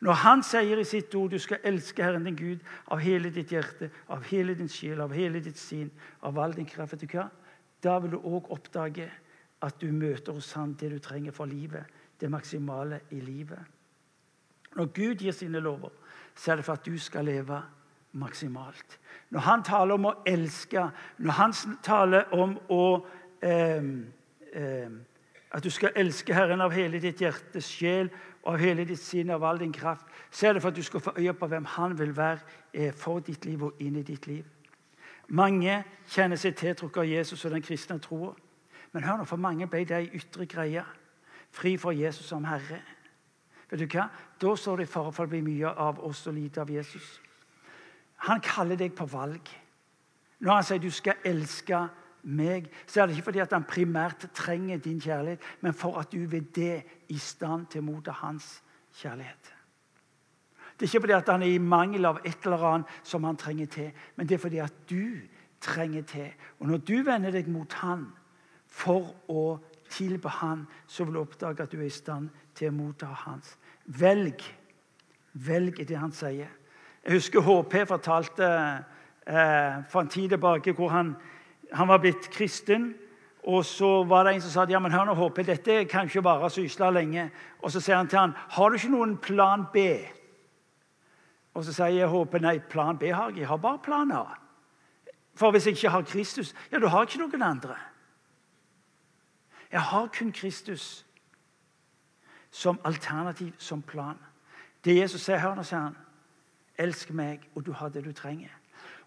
[0.00, 3.52] Når Han sier i sitt ord du skal elske Herren din Gud av hele ditt
[3.52, 5.90] hjerte, av hele din sjel, av hele ditt sinn,
[6.22, 7.28] av all din kraft, vet du hva?
[7.84, 9.08] da vil du òg oppdage
[9.64, 11.84] at du møter hos Han det du trenger for livet,
[12.20, 13.58] det maksimale i livet.
[14.76, 15.90] Når Gud gir sine lover,
[16.34, 17.62] så er det for at du skal leve
[18.12, 19.00] maksimalt.
[19.30, 22.84] Når han taler om å elske, når han taler om å
[23.42, 23.82] eh,
[24.52, 24.88] eh,
[25.54, 28.08] At du skal elske Herren av hele ditt hjertes sjel
[28.42, 30.82] og av hele ditt sinn av all din kraft, så er det for at du
[30.82, 32.40] skal få øye på hvem han vil være
[32.72, 34.42] eh, for ditt liv og inn i ditt liv.
[35.28, 38.34] Mange kjenner seg tiltrukket av Jesus og den kristne troa.
[38.94, 40.84] Men hør nå, for mange ble det ei ytre greie.
[41.54, 42.80] Fri for Jesus som Herre.
[43.70, 44.06] Vet du hva?
[44.40, 47.18] Da står det i fare for å bli mye av oss og lite av Jesus.
[48.28, 49.50] Han kaller deg på valg.
[50.38, 51.80] Når han sier du skal elske
[52.24, 56.12] meg, så er det ikke fordi at han primært trenger din kjærlighet, men for at
[56.12, 58.56] du ved det i stand til å motta hans
[59.00, 59.52] kjærlighet.
[60.74, 63.38] Det er ikke fordi at han er i mangel av et eller annet som han
[63.38, 65.20] trenger til, men det er fordi at du
[65.62, 66.30] trenger til.
[66.60, 68.08] Og når du vender deg mot han
[68.74, 69.44] for å
[69.94, 73.54] tilbe han, så vil oppdage at du er i stand til å motta hans.
[73.86, 74.42] Velg.
[75.46, 76.50] Velg det han sier.
[77.04, 78.48] Jeg husker HP fortalte
[79.28, 81.14] eh, for en tid tilbake hvor han,
[81.72, 82.94] han, var blitt kristen.
[83.44, 86.24] Og så var det en som sa ja, men hør nå, HP, dette kan ikke
[86.24, 87.28] vare så ysla lenge.
[87.60, 89.84] Og så sier han til han, har du ikke noen plan B?
[91.54, 93.44] Og så sier HP nei, plan B har jeg.
[93.44, 94.24] Jeg har bare plan A.
[95.36, 97.76] For hvis jeg ikke har Kristus, ja, du har ikke noen andre.
[99.74, 101.06] Jeg har kun Kristus
[102.50, 104.18] som alternativ, som plan.
[104.84, 105.96] Det Jesus sier her, nå sier han
[106.78, 108.50] Elsk meg, og du har det du trenger.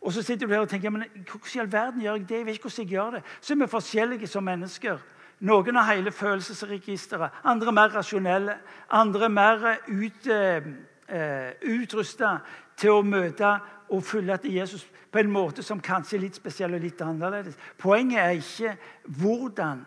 [0.01, 2.37] Og så sitter du her og tenker men hvordan i all verden gjør jeg det?
[2.37, 3.23] Jeg vet ikke hvordan jeg gjør det.
[3.41, 4.99] Så er vi forskjellige som mennesker.
[5.39, 8.59] Noen har hele følelsesregisteret, andre mer rasjonelle.
[8.91, 10.63] Andre mer ut, eh,
[11.07, 12.37] eh utrusta
[12.77, 16.73] til å møte og følge etter Jesus på en måte som kanskje er litt spesiell
[16.73, 17.55] og litt annerledes.
[17.77, 19.85] Poenget er ikke hvordan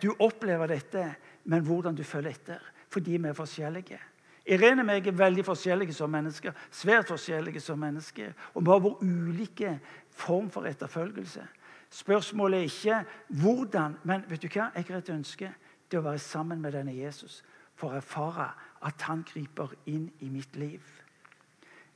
[0.00, 1.02] du opplever dette,
[1.44, 2.62] men hvordan du følger etter.
[2.88, 3.98] Fordi vi er forskjellige.
[4.44, 6.52] Irene og meg er veldig forskjellige som mennesker.
[6.70, 8.32] Svært forskjellige som mennesker.
[8.54, 9.78] Og vi har vår ulike
[10.12, 11.46] form for etterfølgelse.
[11.90, 12.98] Spørsmålet er ikke
[13.40, 14.70] hvordan, men vet du hva?
[14.74, 15.50] jeg har et ønske.
[15.90, 17.42] Det å være sammen med denne Jesus
[17.74, 18.50] for å erfare
[18.84, 20.82] at han griper inn i mitt liv.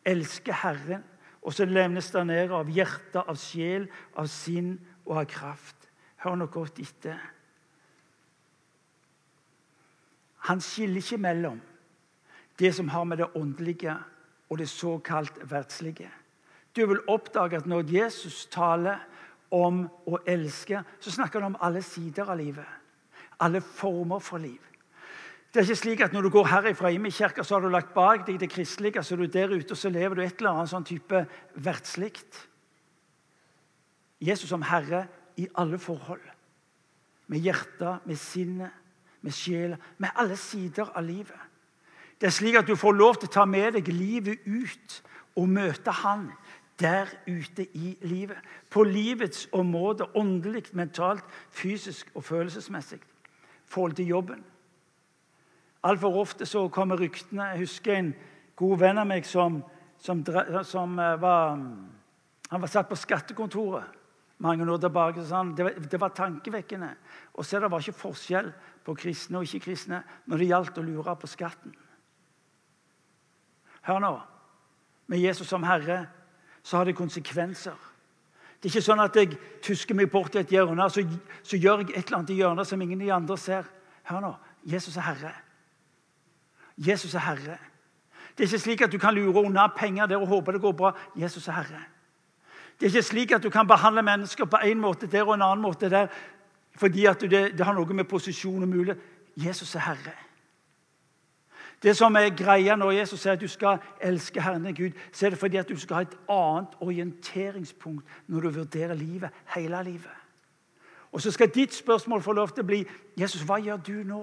[0.06, 1.04] Elske Herren,
[1.42, 5.88] og så levnes det ned av hjerte, av sjel, av sinn og av kraft.
[6.24, 7.20] Hør nå godt etter.
[10.48, 11.60] Han skiller ikke mellom
[12.58, 13.94] det som har med det åndelige
[14.48, 16.10] og det såkalt verdslige.
[16.76, 18.98] Du vil oppdage at når Jesus taler
[19.50, 22.66] om å elske, så snakker han om alle sider av livet.
[23.40, 24.58] Alle former for liv.
[25.48, 27.68] Det er ikke slik at Når du går herifra inn i kirka, så har du
[27.72, 30.38] lagt bak deg det kristelige, så er du der ute og så lever du et
[30.38, 32.48] eller annet sånn type verdslikt.
[34.20, 35.06] Jesus som Herre
[35.36, 36.24] i alle forhold.
[37.26, 38.70] Med hjertet, med sinnet,
[39.20, 41.38] med sjela, med alle sider av livet.
[42.20, 45.02] Det er slik at du får lov til å ta med deg livet ut
[45.38, 46.30] og møte Han
[46.78, 48.38] der ute i livet.
[48.70, 53.00] På livets område, åndelig, mentalt, fysisk og følelsesmessig.
[53.66, 54.44] Forhold til jobben.
[55.82, 58.14] Altfor ofte så kommer ryktene Jeg husker en
[58.56, 59.60] god venn av meg som,
[59.98, 60.24] som,
[60.64, 61.54] som eh, var
[62.50, 63.84] Han var satt på skattekontoret
[64.38, 65.24] mange år tilbake.
[65.24, 66.90] Så han, det, var, det var tankevekkende
[67.34, 68.50] å se det var ikke forskjell
[68.88, 71.74] på kristne og ikke-kristne når det gjaldt å lure på skatten.
[73.84, 74.14] Hør nå.
[75.12, 76.06] Med Jesus som Herre
[76.62, 77.76] så har det konsekvenser.
[78.58, 81.04] Det er ikke sånn at jeg tusker meg bort i et hjørne så,
[81.44, 83.68] så gjør jeg et eller annet i hjørnet som ingen de andre ser.
[84.08, 84.32] Hør nå.
[84.68, 85.34] Jesus er Herre.
[86.88, 87.58] Jesus er Herre.
[88.32, 90.74] Det er ikke slik at du kan lure unna penger der og håpe det går
[90.80, 90.94] bra.
[91.16, 91.84] Jesus er Herre.
[92.80, 95.44] Det er ikke slik at du kan behandle mennesker på en måte der og en
[95.44, 96.08] annen måte der
[96.78, 98.98] fordi det, det har noe med posisjon og mulighet
[99.38, 100.14] Jesus er Herre.
[101.82, 105.26] Det som er greia når Jesus sier at du skal elske Herren din Gud, så
[105.26, 109.82] er det fordi at du skal ha et annet orienteringspunkt når du vurderer livet, hele
[109.84, 110.16] livet.
[111.12, 112.82] Og så skal ditt spørsmål få lov til å bli
[113.18, 114.22] Jesus, hva gjør du nå?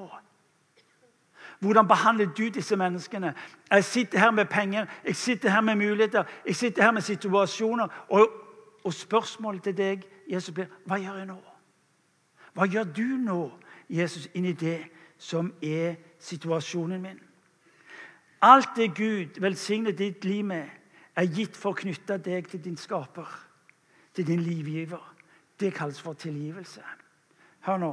[1.60, 3.34] Hvordan behandler du disse menneskene?
[3.72, 7.88] Jeg sitter her med penger, jeg sitter her med muligheter, jeg sitter her med situasjoner.
[8.10, 8.30] Og,
[8.84, 11.55] og spørsmålet til deg, Jesus, blir hva gjør jeg nå?
[12.56, 13.40] Hva gjør du nå,
[13.92, 14.80] Jesus, inni det
[15.20, 17.20] som er situasjonen min?
[18.42, 20.70] Alt det Gud velsigner ditt liv med,
[21.16, 23.28] er gitt for å knytte deg til din skaper,
[24.16, 25.04] til din livgiver.
[25.60, 26.84] Det kalles for tilgivelse.
[27.68, 27.92] Hør nå.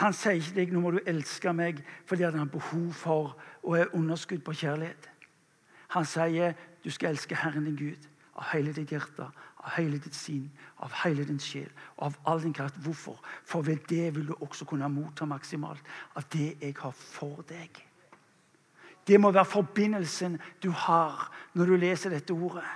[0.00, 3.76] Han sier ikke deg nå må du elske meg fordi han har behov for og
[3.78, 5.08] er underskudd på kjærlighet.
[5.94, 9.26] Han sier du skal elske Herren din Gud av hele ditt hjerte,
[9.64, 10.50] av hele ditt sinn,
[10.82, 12.78] av hele din sjel og av all din kraft.
[12.82, 13.20] Hvorfor?
[13.44, 15.82] For ved det vil du også kunne motta maksimalt
[16.16, 17.84] av det jeg har for deg.
[19.06, 22.66] Det må være forbindelsen du har når du leser dette ordet.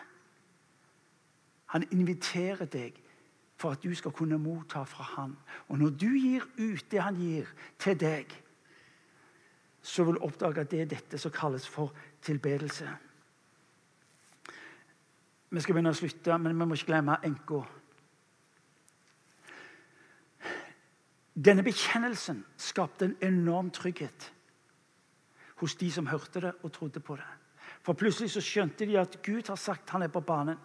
[1.72, 2.96] Han inviterer deg
[3.59, 5.34] for at du skal kunne motta fra han.
[5.68, 7.48] Og når du gir ut det han gir
[7.78, 8.30] til deg,
[9.82, 12.88] så vil du oppdage at det er dette som kalles for tilbedelse.
[15.51, 17.62] Vi skal begynne å slutte, men vi må ikke glemme enka.
[21.38, 24.32] Denne bekjennelsen skapte en enorm trygghet
[25.61, 27.28] hos de som hørte det og trodde på det.
[27.82, 30.59] For plutselig så skjønte de at Gud har sagt han er på banen.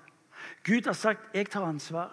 [0.64, 2.12] Gud har sagt 'jeg tar ansvar'.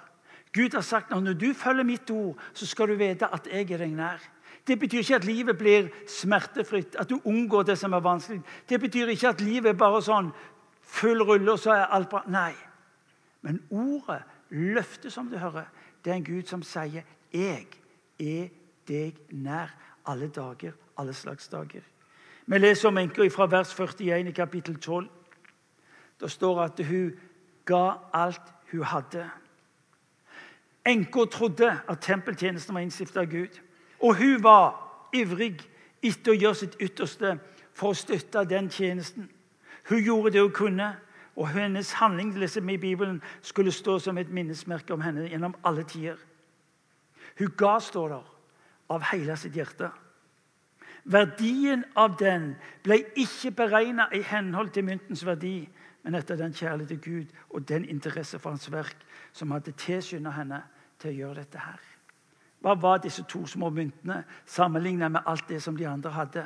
[0.53, 3.79] Gud har sagt når du følger mitt ord, så skal du vite at jeg er
[3.79, 4.19] deg nær.
[4.67, 8.43] Det betyr ikke at livet blir smertefritt, at du unngår det som er vanskelig.
[8.69, 10.33] Det betyr ikke at livet er bare sånn
[10.91, 12.23] full rulle, og så er alt bra.
[12.29, 12.53] Nei.
[13.43, 15.65] Men ordet, løftet som du hører,
[16.05, 17.67] det er en Gud som sier 'Jeg
[18.21, 18.49] er
[18.89, 19.69] deg nær
[20.07, 21.87] alle dager, alle slags dager'.
[22.47, 25.09] Vi leser om enka fra vers 41 i kapittel 12.
[26.21, 27.13] Det står at hun
[27.65, 29.31] ga alt hun hadde.
[30.87, 33.61] Enka trodde at tempeltjenesten var innstifta av Gud.
[34.01, 35.61] Og hun var ivrig
[36.03, 37.39] etter å gjøre sitt ytterste
[37.75, 39.31] for å støtte den tjenesten.
[39.89, 40.97] Hun gjorde det hun kunne,
[41.37, 45.55] og hennes handling leser vi i Bibelen, skulle stå som et minnesmerke om henne gjennom
[45.65, 46.17] alle tider.
[47.39, 48.31] Hun ga, står der,
[48.91, 49.91] av hele sitt hjerte.
[51.05, 52.55] Verdien av den
[52.85, 55.69] ble ikke beregna i henhold til myntens verdi,
[56.03, 60.33] men etter den kjærlighet til Gud og den interesse for hans verk som hadde tilskynda
[60.37, 60.63] henne
[61.01, 61.81] til å gjøre dette her.
[62.61, 66.45] Hva var disse to små myntene sammenlignet med alt det som de andre hadde?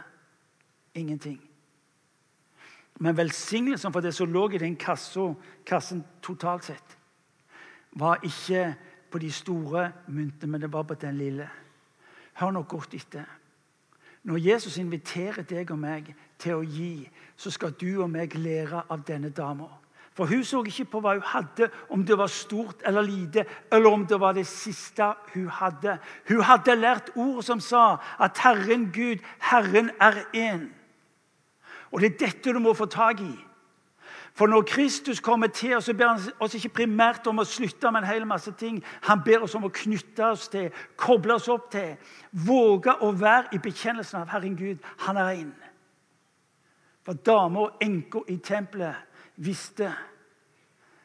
[0.95, 1.41] Ingenting.
[3.01, 5.34] Men velsignelsen for det som lå i den kassen,
[5.66, 6.99] kassen totalt sett,
[7.92, 8.74] var ikke
[9.11, 11.49] på de store myntene, men det var på den lille.
[12.34, 13.26] Hør nå godt etter.
[14.24, 16.09] Når Jesus inviterer deg og meg
[16.40, 17.05] til å gi,
[17.36, 19.68] så skal du og meg lære av denne dama.
[20.14, 23.90] For hun så ikke på hva hun hadde, om det var stort eller lite, eller
[23.90, 25.99] om det var det siste hun hadde.
[26.28, 30.68] Hun hadde lært ord som sa at Herren Gud, Herren er én.
[31.95, 33.34] Og det er dette du må få tak i.
[34.34, 37.90] For når Kristus kommer til oss, så ber han oss ikke primært om å slutte
[37.95, 38.80] med en hel masse ting.
[39.07, 41.92] Han ber oss om å knytte oss til, koble oss opp til,
[42.32, 44.82] våge å være i bekjennelsen av Herren Gud.
[45.07, 45.53] Han er én.
[47.07, 49.92] For dama og enka i tempelet visste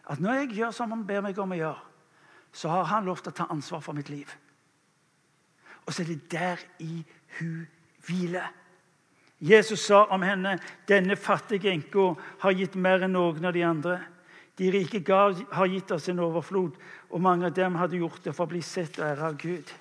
[0.09, 1.85] at når jeg gjør som han ber meg om å gjøre,
[2.49, 4.31] så har han lov til å ta ansvar for mitt liv.
[5.85, 7.03] Og så er det der i
[7.37, 7.67] hun
[8.07, 8.49] hviler.
[9.39, 13.99] Jesus sa om henne denne fattige enka har gitt mer enn noen av de andre.
[14.59, 16.73] De rike gav har gitt oss en overflod,
[17.09, 19.71] og mange av dem hadde gjort det for å bli sett og ære av Gud.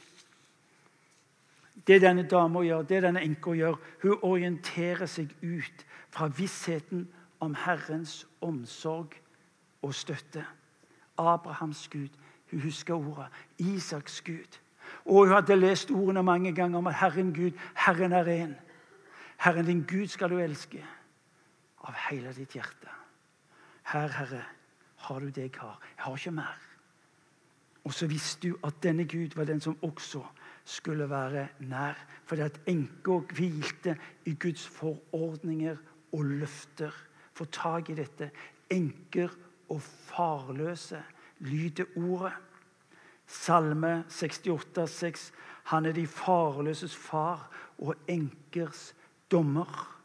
[1.87, 5.85] Det denne dama gjør, det denne enka gjør, hun orienterer seg ut
[6.15, 7.09] fra vissheten
[7.43, 9.17] om Herrens omsorg
[9.83, 10.45] og støtte.
[11.19, 12.15] Abrahams Gud.
[12.51, 13.27] Hun husker ordet.
[13.59, 14.61] Isaks Gud.
[15.05, 18.55] Og hun hadde lest ordene mange ganger om at Herren Gud, Herren er én.
[19.39, 20.81] Herren din Gud skal du elske
[21.87, 22.91] av hele ditt hjerte.
[23.93, 24.43] Her, Herre,
[25.07, 25.79] har du det jeg har.
[25.97, 26.65] Jeg har ikke mer.
[27.85, 30.25] Og så visste du at denne Gud var den som også
[30.65, 31.97] skulle være nær.
[32.25, 35.77] Fordi at enka hvilte i Guds forordninger
[36.13, 36.93] og løfter
[37.33, 38.31] få tak i dette.
[38.71, 39.31] Enker
[39.69, 41.03] og farløse
[41.39, 42.33] lyder ordet.
[43.27, 45.33] Salme 68, 6.
[45.65, 48.95] Han er de farløses far og enkers
[49.31, 49.99] dommer.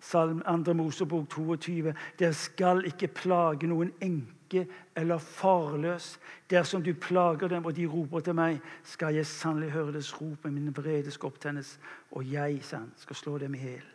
[0.00, 0.72] Salm 2.
[0.74, 1.94] Mosebok 22.
[2.18, 4.64] Dere skal ikke plage noen enke
[4.96, 6.14] eller farløs.
[6.50, 10.44] Dersom du plager dem, og de roper til meg, skal jeg sannelig høre deres rop,
[10.44, 11.76] men min vrede skal opptennes,
[12.10, 12.62] og jeg,
[12.96, 13.88] skal slå dem i hjel.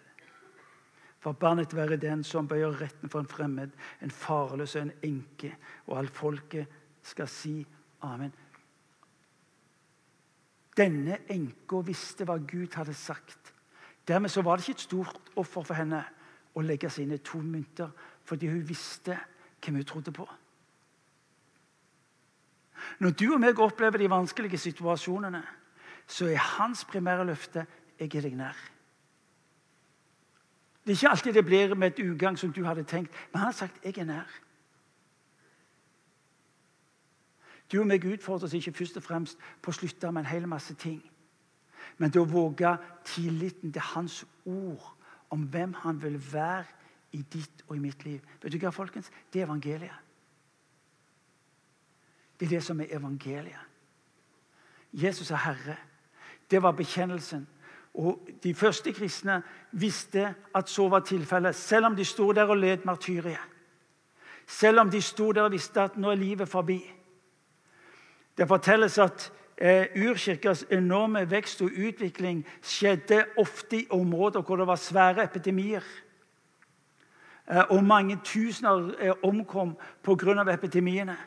[1.25, 5.55] Forbannet være den som bøyer retten for en fremmed, en farløs og en enke.
[5.87, 6.67] Og alt folket
[7.01, 7.55] skal si
[8.05, 8.33] amen.
[10.77, 13.44] Denne enka visste hva Gud hadde sagt.
[14.07, 16.03] Dermed så var det ikke et stort offer for henne
[16.55, 17.89] å legge sine to mynter,
[18.23, 19.17] fordi hun visste
[19.63, 20.27] hvem hun trodde på.
[22.99, 25.41] Når du og meg opplever de vanskelige situasjonene,
[26.07, 27.65] så er hans primære løfte
[27.99, 28.71] 'jeg er deg nær'.
[30.85, 33.47] Det er ikke alltid det blir med et ugang som du hadde tenkt, men han
[33.47, 34.41] har sagt 'jeg er nær'.
[37.71, 40.73] Du og meg utfordres ikke først og fremst på å slutte med en hel masse
[40.73, 41.11] ting,
[41.97, 42.75] men til å våge
[43.05, 44.91] tilliten til hans ord
[45.33, 46.65] om hvem han vil være
[47.15, 48.21] i ditt og i mitt liv.
[48.41, 49.11] Vet du hva, folkens?
[49.31, 50.03] Det er evangeliet.
[52.39, 53.71] Det er det som er evangeliet.
[54.95, 55.75] Jesus er Herre.
[56.51, 57.47] Det var bekjennelsen.
[57.93, 62.57] Og De første kristne visste at så var tilfellet, selv om de sto der og
[62.57, 63.51] led martyriet.
[64.47, 66.81] Selv om de sto der og visste at nå er livet forbi.
[68.37, 74.67] Det fortelles at eh, urkirkas enorme vekst og utvikling skjedde ofte i områder hvor det
[74.67, 75.83] var svære epidemier.
[77.51, 80.53] Eh, og mange tusener eh, omkom pga.
[80.53, 81.17] epidemiene.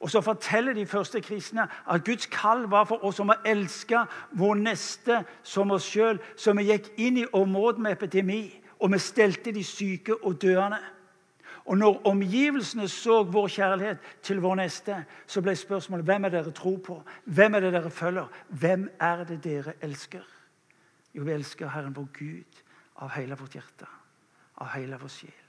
[0.00, 4.04] Og så forteller de første kristne at Guds kall var for oss om å elske
[4.32, 6.20] vår neste som oss sjøl.
[6.36, 10.78] Så vi gikk inn i området med epidemi, og vi stelte de syke og døende.
[11.66, 16.52] Og når omgivelsene så vår kjærlighet til vår neste, så ble spørsmålet hvem er dere
[16.54, 17.00] tror på?
[17.24, 18.28] Hvem er det dere følger?
[18.48, 20.22] Hvem er det dere elsker?
[21.14, 22.62] Jo, vi elsker Herren vår Gud
[23.02, 23.88] av hele vårt hjerte,
[24.62, 25.42] av hele vår sjel.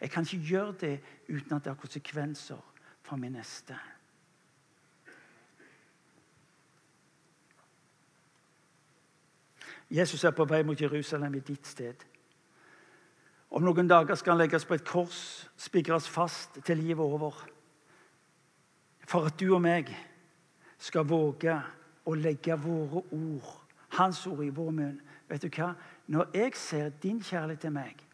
[0.00, 2.60] Jeg kan ikke gjøre det uten at det har konsekvenser
[3.02, 3.74] for min neste.
[9.90, 12.04] Jesus er på vei mot Jerusalem i ditt sted.
[13.48, 17.36] Om noen dager skal han legges på et kors, spikres fast til livet over.
[19.08, 19.88] For at du og meg
[20.78, 21.54] skal våge
[22.08, 23.54] å legge våre ord,
[23.96, 24.98] hans ord, i vår munn.
[25.28, 25.72] Vet du hva?
[26.12, 28.04] Når jeg ser din kjærlighet til meg,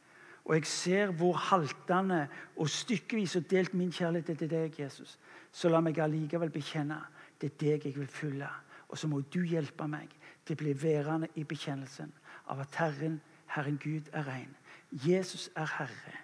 [0.45, 2.27] og jeg ser hvor haltende
[2.61, 5.17] og stykkevis og delt min kjærlighet er til deg, Jesus,
[5.51, 7.01] så la meg allikevel bekjenne
[7.41, 8.49] det er deg jeg vil følge.
[8.89, 10.13] Og så må du hjelpe meg
[10.45, 12.13] til å bli værende i bekjennelsen
[12.53, 13.19] av at Herren,
[13.55, 14.53] Herren Gud, er ren.
[14.95, 16.19] Jesus er Herre.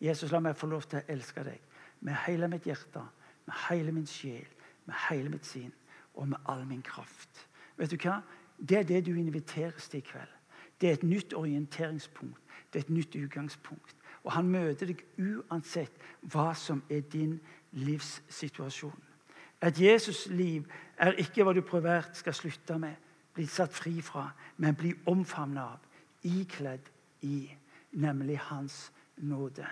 [0.00, 1.60] Jesus, la meg få lov til å elske deg
[2.04, 3.02] med hele mitt hjerte,
[3.46, 4.46] med hele min sjel,
[4.86, 5.72] med hele mitt sinn
[6.14, 7.46] og med all min kraft.
[7.76, 8.20] Vet du hva?
[8.58, 10.34] Det er det du inviteres til i kveld.
[10.80, 12.40] Det er et nytt orienteringspunkt.
[12.72, 13.96] Det er et nytt utgangspunkt.
[14.24, 15.98] Og han møter deg uansett
[16.32, 17.38] hva som er din
[17.72, 19.02] livssituasjon.
[19.64, 22.94] Et Jesus-liv er ikke hva du prøvert skal slutte med,
[23.34, 25.78] bli satt fri fra, men bli omfavnet av,
[26.24, 26.90] ikledd
[27.26, 27.48] i
[27.94, 29.66] nemlig Hans nåde.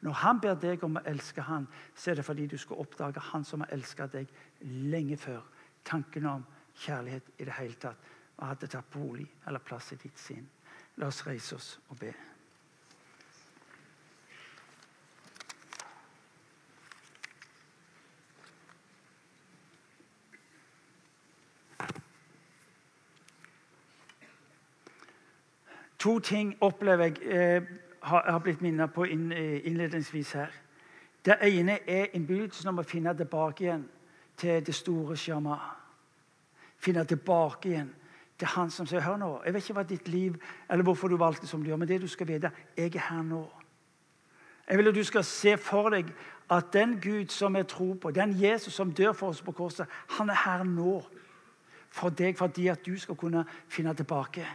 [0.00, 3.20] Når han ber deg om å elske han, så er det fordi du skal oppdage
[3.32, 4.32] han som har elsket deg
[4.62, 5.44] lenge før
[5.84, 6.46] tanken om
[6.80, 10.46] kjærlighet i det hele tatt og hadde tatt bolig eller plass i ditt sinn.
[10.96, 12.14] La oss reise oss og be.
[26.00, 27.62] To ting opplever jeg eh,
[28.02, 30.52] har, blitt minnet på eh, innledningsvis her.
[31.24, 33.84] Det ene er innbydelsen om å finne tilbake igjen
[34.40, 35.58] til det store Shama.
[36.80, 37.90] Finne tilbake igjen
[38.38, 40.36] til han som sier 'Hør nå, jeg vet ikke hva ditt liv
[40.70, 43.22] eller hvorfor du valgte som du gjør, men det du skal vite, jeg er her
[43.22, 43.48] nå'.
[44.68, 46.14] Jeg vil at du skal se for deg
[46.50, 49.86] at den Gud som jeg tror på, den Jesus som dør for oss på korset,
[50.08, 51.02] han er her nå
[51.90, 54.46] for deg, fordi at du skal kunne finne tilbake.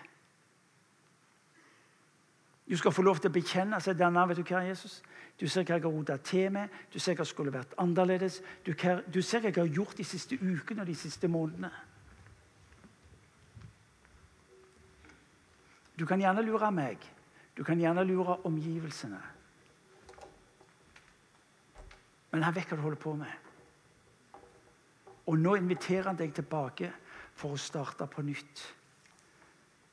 [2.70, 4.28] Du skal få lov til å bekjenne seg denne.
[4.28, 5.02] vet Du hva, Jesus?
[5.40, 8.42] Du ser hva jeg har rota til med, du ser hva skulle vært annerledes.
[8.66, 8.72] Du,
[9.14, 11.72] du ser hva jeg har gjort de siste ukene og de siste månedene.
[16.00, 17.04] Du kan gjerne lure meg.
[17.58, 19.22] Du kan gjerne lure omgivelsene.
[22.32, 23.32] Men han vet hva du holder på med.
[25.26, 26.92] Og nå inviterer han deg tilbake
[27.36, 28.66] for å starte på nytt.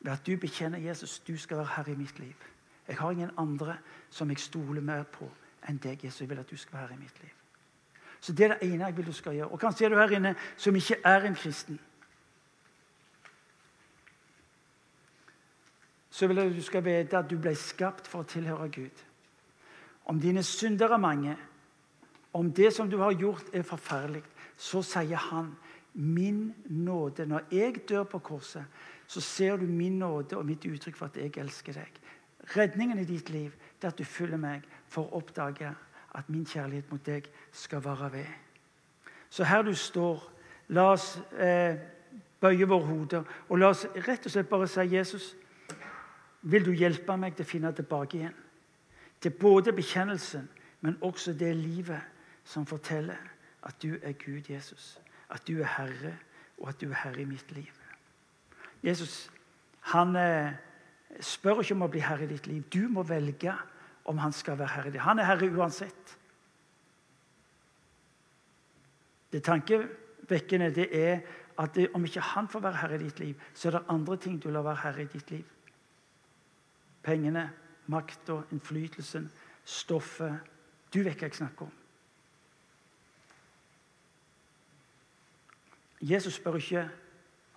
[0.03, 2.52] Ved at du bekjenner Jesus, du skal være herre i mitt liv.
[2.89, 3.77] Jeg har ingen andre
[4.11, 5.29] som jeg stoler mer på
[5.69, 6.21] enn deg, Jesus.
[6.21, 7.31] Jeg vil at du skal være i mitt liv.
[8.21, 9.49] Så Det er det ene jeg vil du skal gjøre.
[9.49, 11.81] Og Kanskje er du her inne som ikke er en kristen.
[16.11, 19.05] Så vil jeg at du skal vite at du ble skapt for å tilhøre Gud.
[20.05, 21.37] Om dine synder er mange,
[22.33, 24.23] om det som du har gjort, er forferdelig,
[24.57, 25.55] så sier han
[25.95, 27.27] min nåde.
[27.27, 28.65] Når jeg dør på korset,
[29.07, 32.01] så ser du min nåde og mitt uttrykk for at jeg elsker deg.
[32.57, 35.71] Redningen i ditt liv er at du følger meg for å oppdage
[36.15, 38.29] at min kjærlighet mot deg skal vare ved.
[39.31, 40.21] Så her du står,
[40.69, 41.79] la oss eh,
[42.41, 45.33] bøye våre hoder og la oss rett og slett bare si Jesus,
[46.43, 48.35] vil du hjelpe meg til å finne tilbake igjen?
[49.23, 50.49] Til både bekjennelsen,
[50.83, 52.03] men også det livet
[52.45, 53.21] som forteller
[53.63, 54.99] at du er Gud, Jesus.
[55.31, 56.17] At du er Herre,
[56.59, 57.71] og at du er Herre i mitt liv.
[58.83, 59.31] Jesus
[59.93, 60.53] han eh,
[61.21, 62.65] spør ikke om å bli herre i ditt liv.
[62.73, 63.55] Du må velge
[64.09, 66.17] om han skal være herre i ditt Han er herre uansett.
[69.33, 71.21] Det tankevekkende det er
[71.59, 74.17] at det, om ikke han får være herre i ditt liv, så er det andre
[74.17, 75.45] ting du lar være herre i ditt liv.
[77.03, 77.51] Pengene,
[77.87, 79.31] makta, innflytelsen,
[79.65, 80.49] stoffet
[80.93, 81.77] Du vet hva jeg snakker om.
[86.03, 86.83] Jesus spør ikke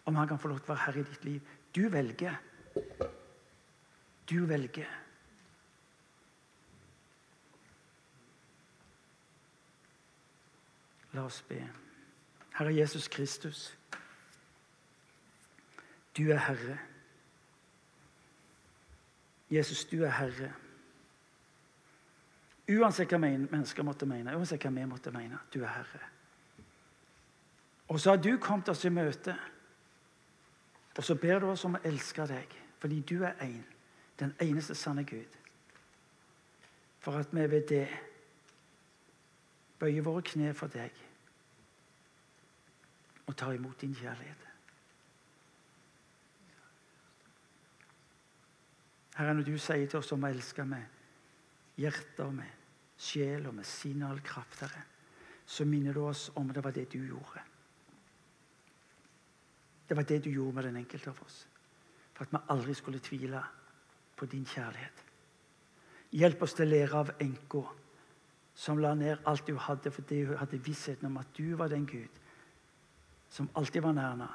[0.06, 1.56] om han kan få lov til å være herre i ditt liv.
[1.76, 2.38] Du velger.
[4.30, 4.90] Du velger.
[11.14, 11.62] La oss be.
[12.56, 13.78] Herre Jesus Kristus,
[16.18, 16.78] du er Herre.
[19.50, 20.54] Jesus, du er Herre.
[22.72, 26.08] Uansett hva mennesker måtte mene, uansett hva vi måtte mene, du er Herre.
[27.92, 29.36] Og så har du kommet oss i møte.
[30.96, 33.60] Og så ber du oss om å elske deg, fordi du er en,
[34.20, 35.40] den eneste sanne Gud.
[37.00, 37.88] For at vi ved det
[39.80, 40.92] bøyer våre kne for deg
[43.26, 44.42] og tar imot din kjærlighet.
[49.16, 52.64] Herre, når du sier til oss om å elske med hjerte og med
[53.00, 54.84] sjel og med sin all kraft, Herre,
[55.46, 57.44] så minner du oss om det var det du gjorde.
[59.88, 61.46] Det var det du gjorde med den enkelte av oss.
[62.14, 63.44] For at vi aldri skulle tvile
[64.16, 65.04] på din kjærlighet.
[66.16, 67.64] Hjelp oss til å lære av enka
[68.56, 71.86] som la ned alt du hadde fordi hun hadde vissheten om at du var den
[71.86, 72.22] Gud
[73.30, 74.30] som alltid var nær henne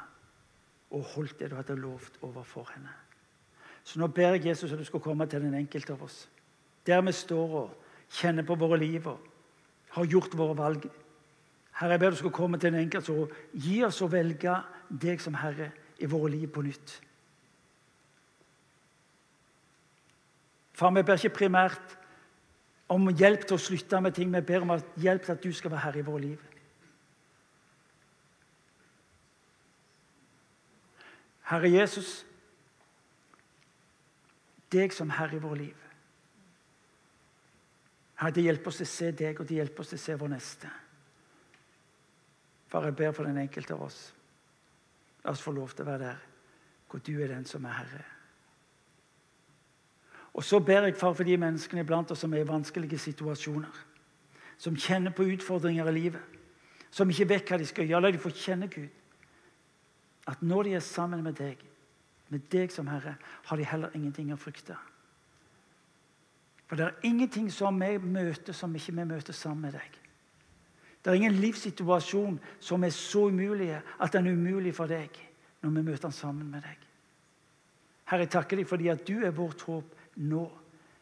[0.91, 2.93] og holdt det du hadde lovt overfor henne.
[3.85, 6.25] Så nå ber jeg Jesus at du skal komme til den enkelte av oss.
[6.87, 7.77] Der vi står og
[8.11, 9.21] kjenner på våre liv og
[9.95, 10.89] har gjort våre valg.
[11.79, 14.57] Herre, jeg ber du skal komme til den enkelte og gi oss å velge
[14.91, 16.99] deg som Herre i våre liv på nytt.
[20.81, 21.97] Far, vi ber ikke primært
[22.89, 24.31] om hjelp til å slutte med ting.
[24.33, 26.47] Vi ber om hjelp til at du skal være herre i våre liv.
[31.51, 32.13] Herre Jesus,
[34.73, 35.83] deg som herre i våre liv.
[38.23, 40.17] Herre, det hjelper oss til å se deg, og det hjelper oss til å se
[40.23, 40.71] vår neste.
[42.73, 44.01] Far, jeg ber for den enkelte av oss.
[45.27, 46.25] La oss få lov til å være der
[46.89, 48.03] hvor du er den som er herre.
[50.35, 53.81] Og så ber jeg far for de menneskene iblant oss som er i vanskelige situasjoner.
[54.61, 56.39] Som kjenner på utfordringer i livet.
[56.91, 58.03] Som ikke vet hva de skal gjøre.
[58.05, 58.89] La de få kjenne Gud.
[60.31, 61.59] At når de er sammen med deg,
[62.31, 63.17] med deg som Herre,
[63.47, 64.77] har de heller ingenting å frykte.
[66.71, 69.97] For det er ingenting som vi møter, som ikke vi møter sammen med deg.
[71.03, 75.17] Det er ingen livssituasjon som er så umulig at den er umulig for deg
[75.65, 76.77] når vi møter den sammen med deg.
[78.11, 80.45] Herre, jeg takker deg fordi at du er vårt håp nå.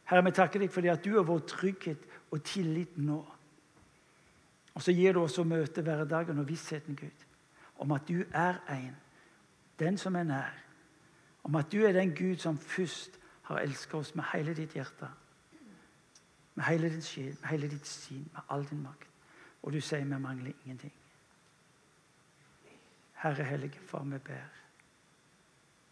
[0.09, 3.19] Herre, vi takker deg fordi at du er vår trygghet og tillit nå.
[4.75, 7.25] Og så gir du oss å møte hverdagen og vissheten, Gud,
[7.83, 8.95] om at du er en,
[9.79, 10.55] den som er nær.
[11.43, 15.09] Om at du er den Gud som først har elsket oss med hele ditt hjerte.
[16.55, 19.09] Med hele din sjel, med hele ditt sinn, med all din makt.
[19.63, 20.93] Og du sier vi mangler ingenting.
[23.19, 24.59] Herre Hellige Far, vi ber.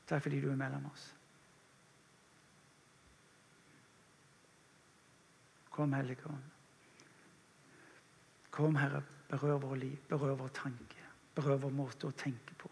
[0.07, 1.16] Takk fordi du er mellom oss.
[5.77, 6.45] Kom, Hellige Ånd.
[8.51, 11.03] Kom, Herre, berør våre liv, berør vår tanke,
[11.37, 12.70] berør vår måte å tenke på.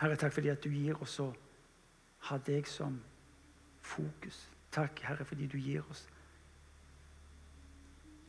[0.00, 1.28] Herre, takk fordi at du gir oss å
[2.30, 2.96] ha deg som
[3.84, 4.46] fokus.
[4.72, 6.06] Takk, Herre, fordi du gir oss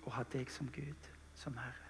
[0.04, 1.85] å ha deg som Gud, som Herre.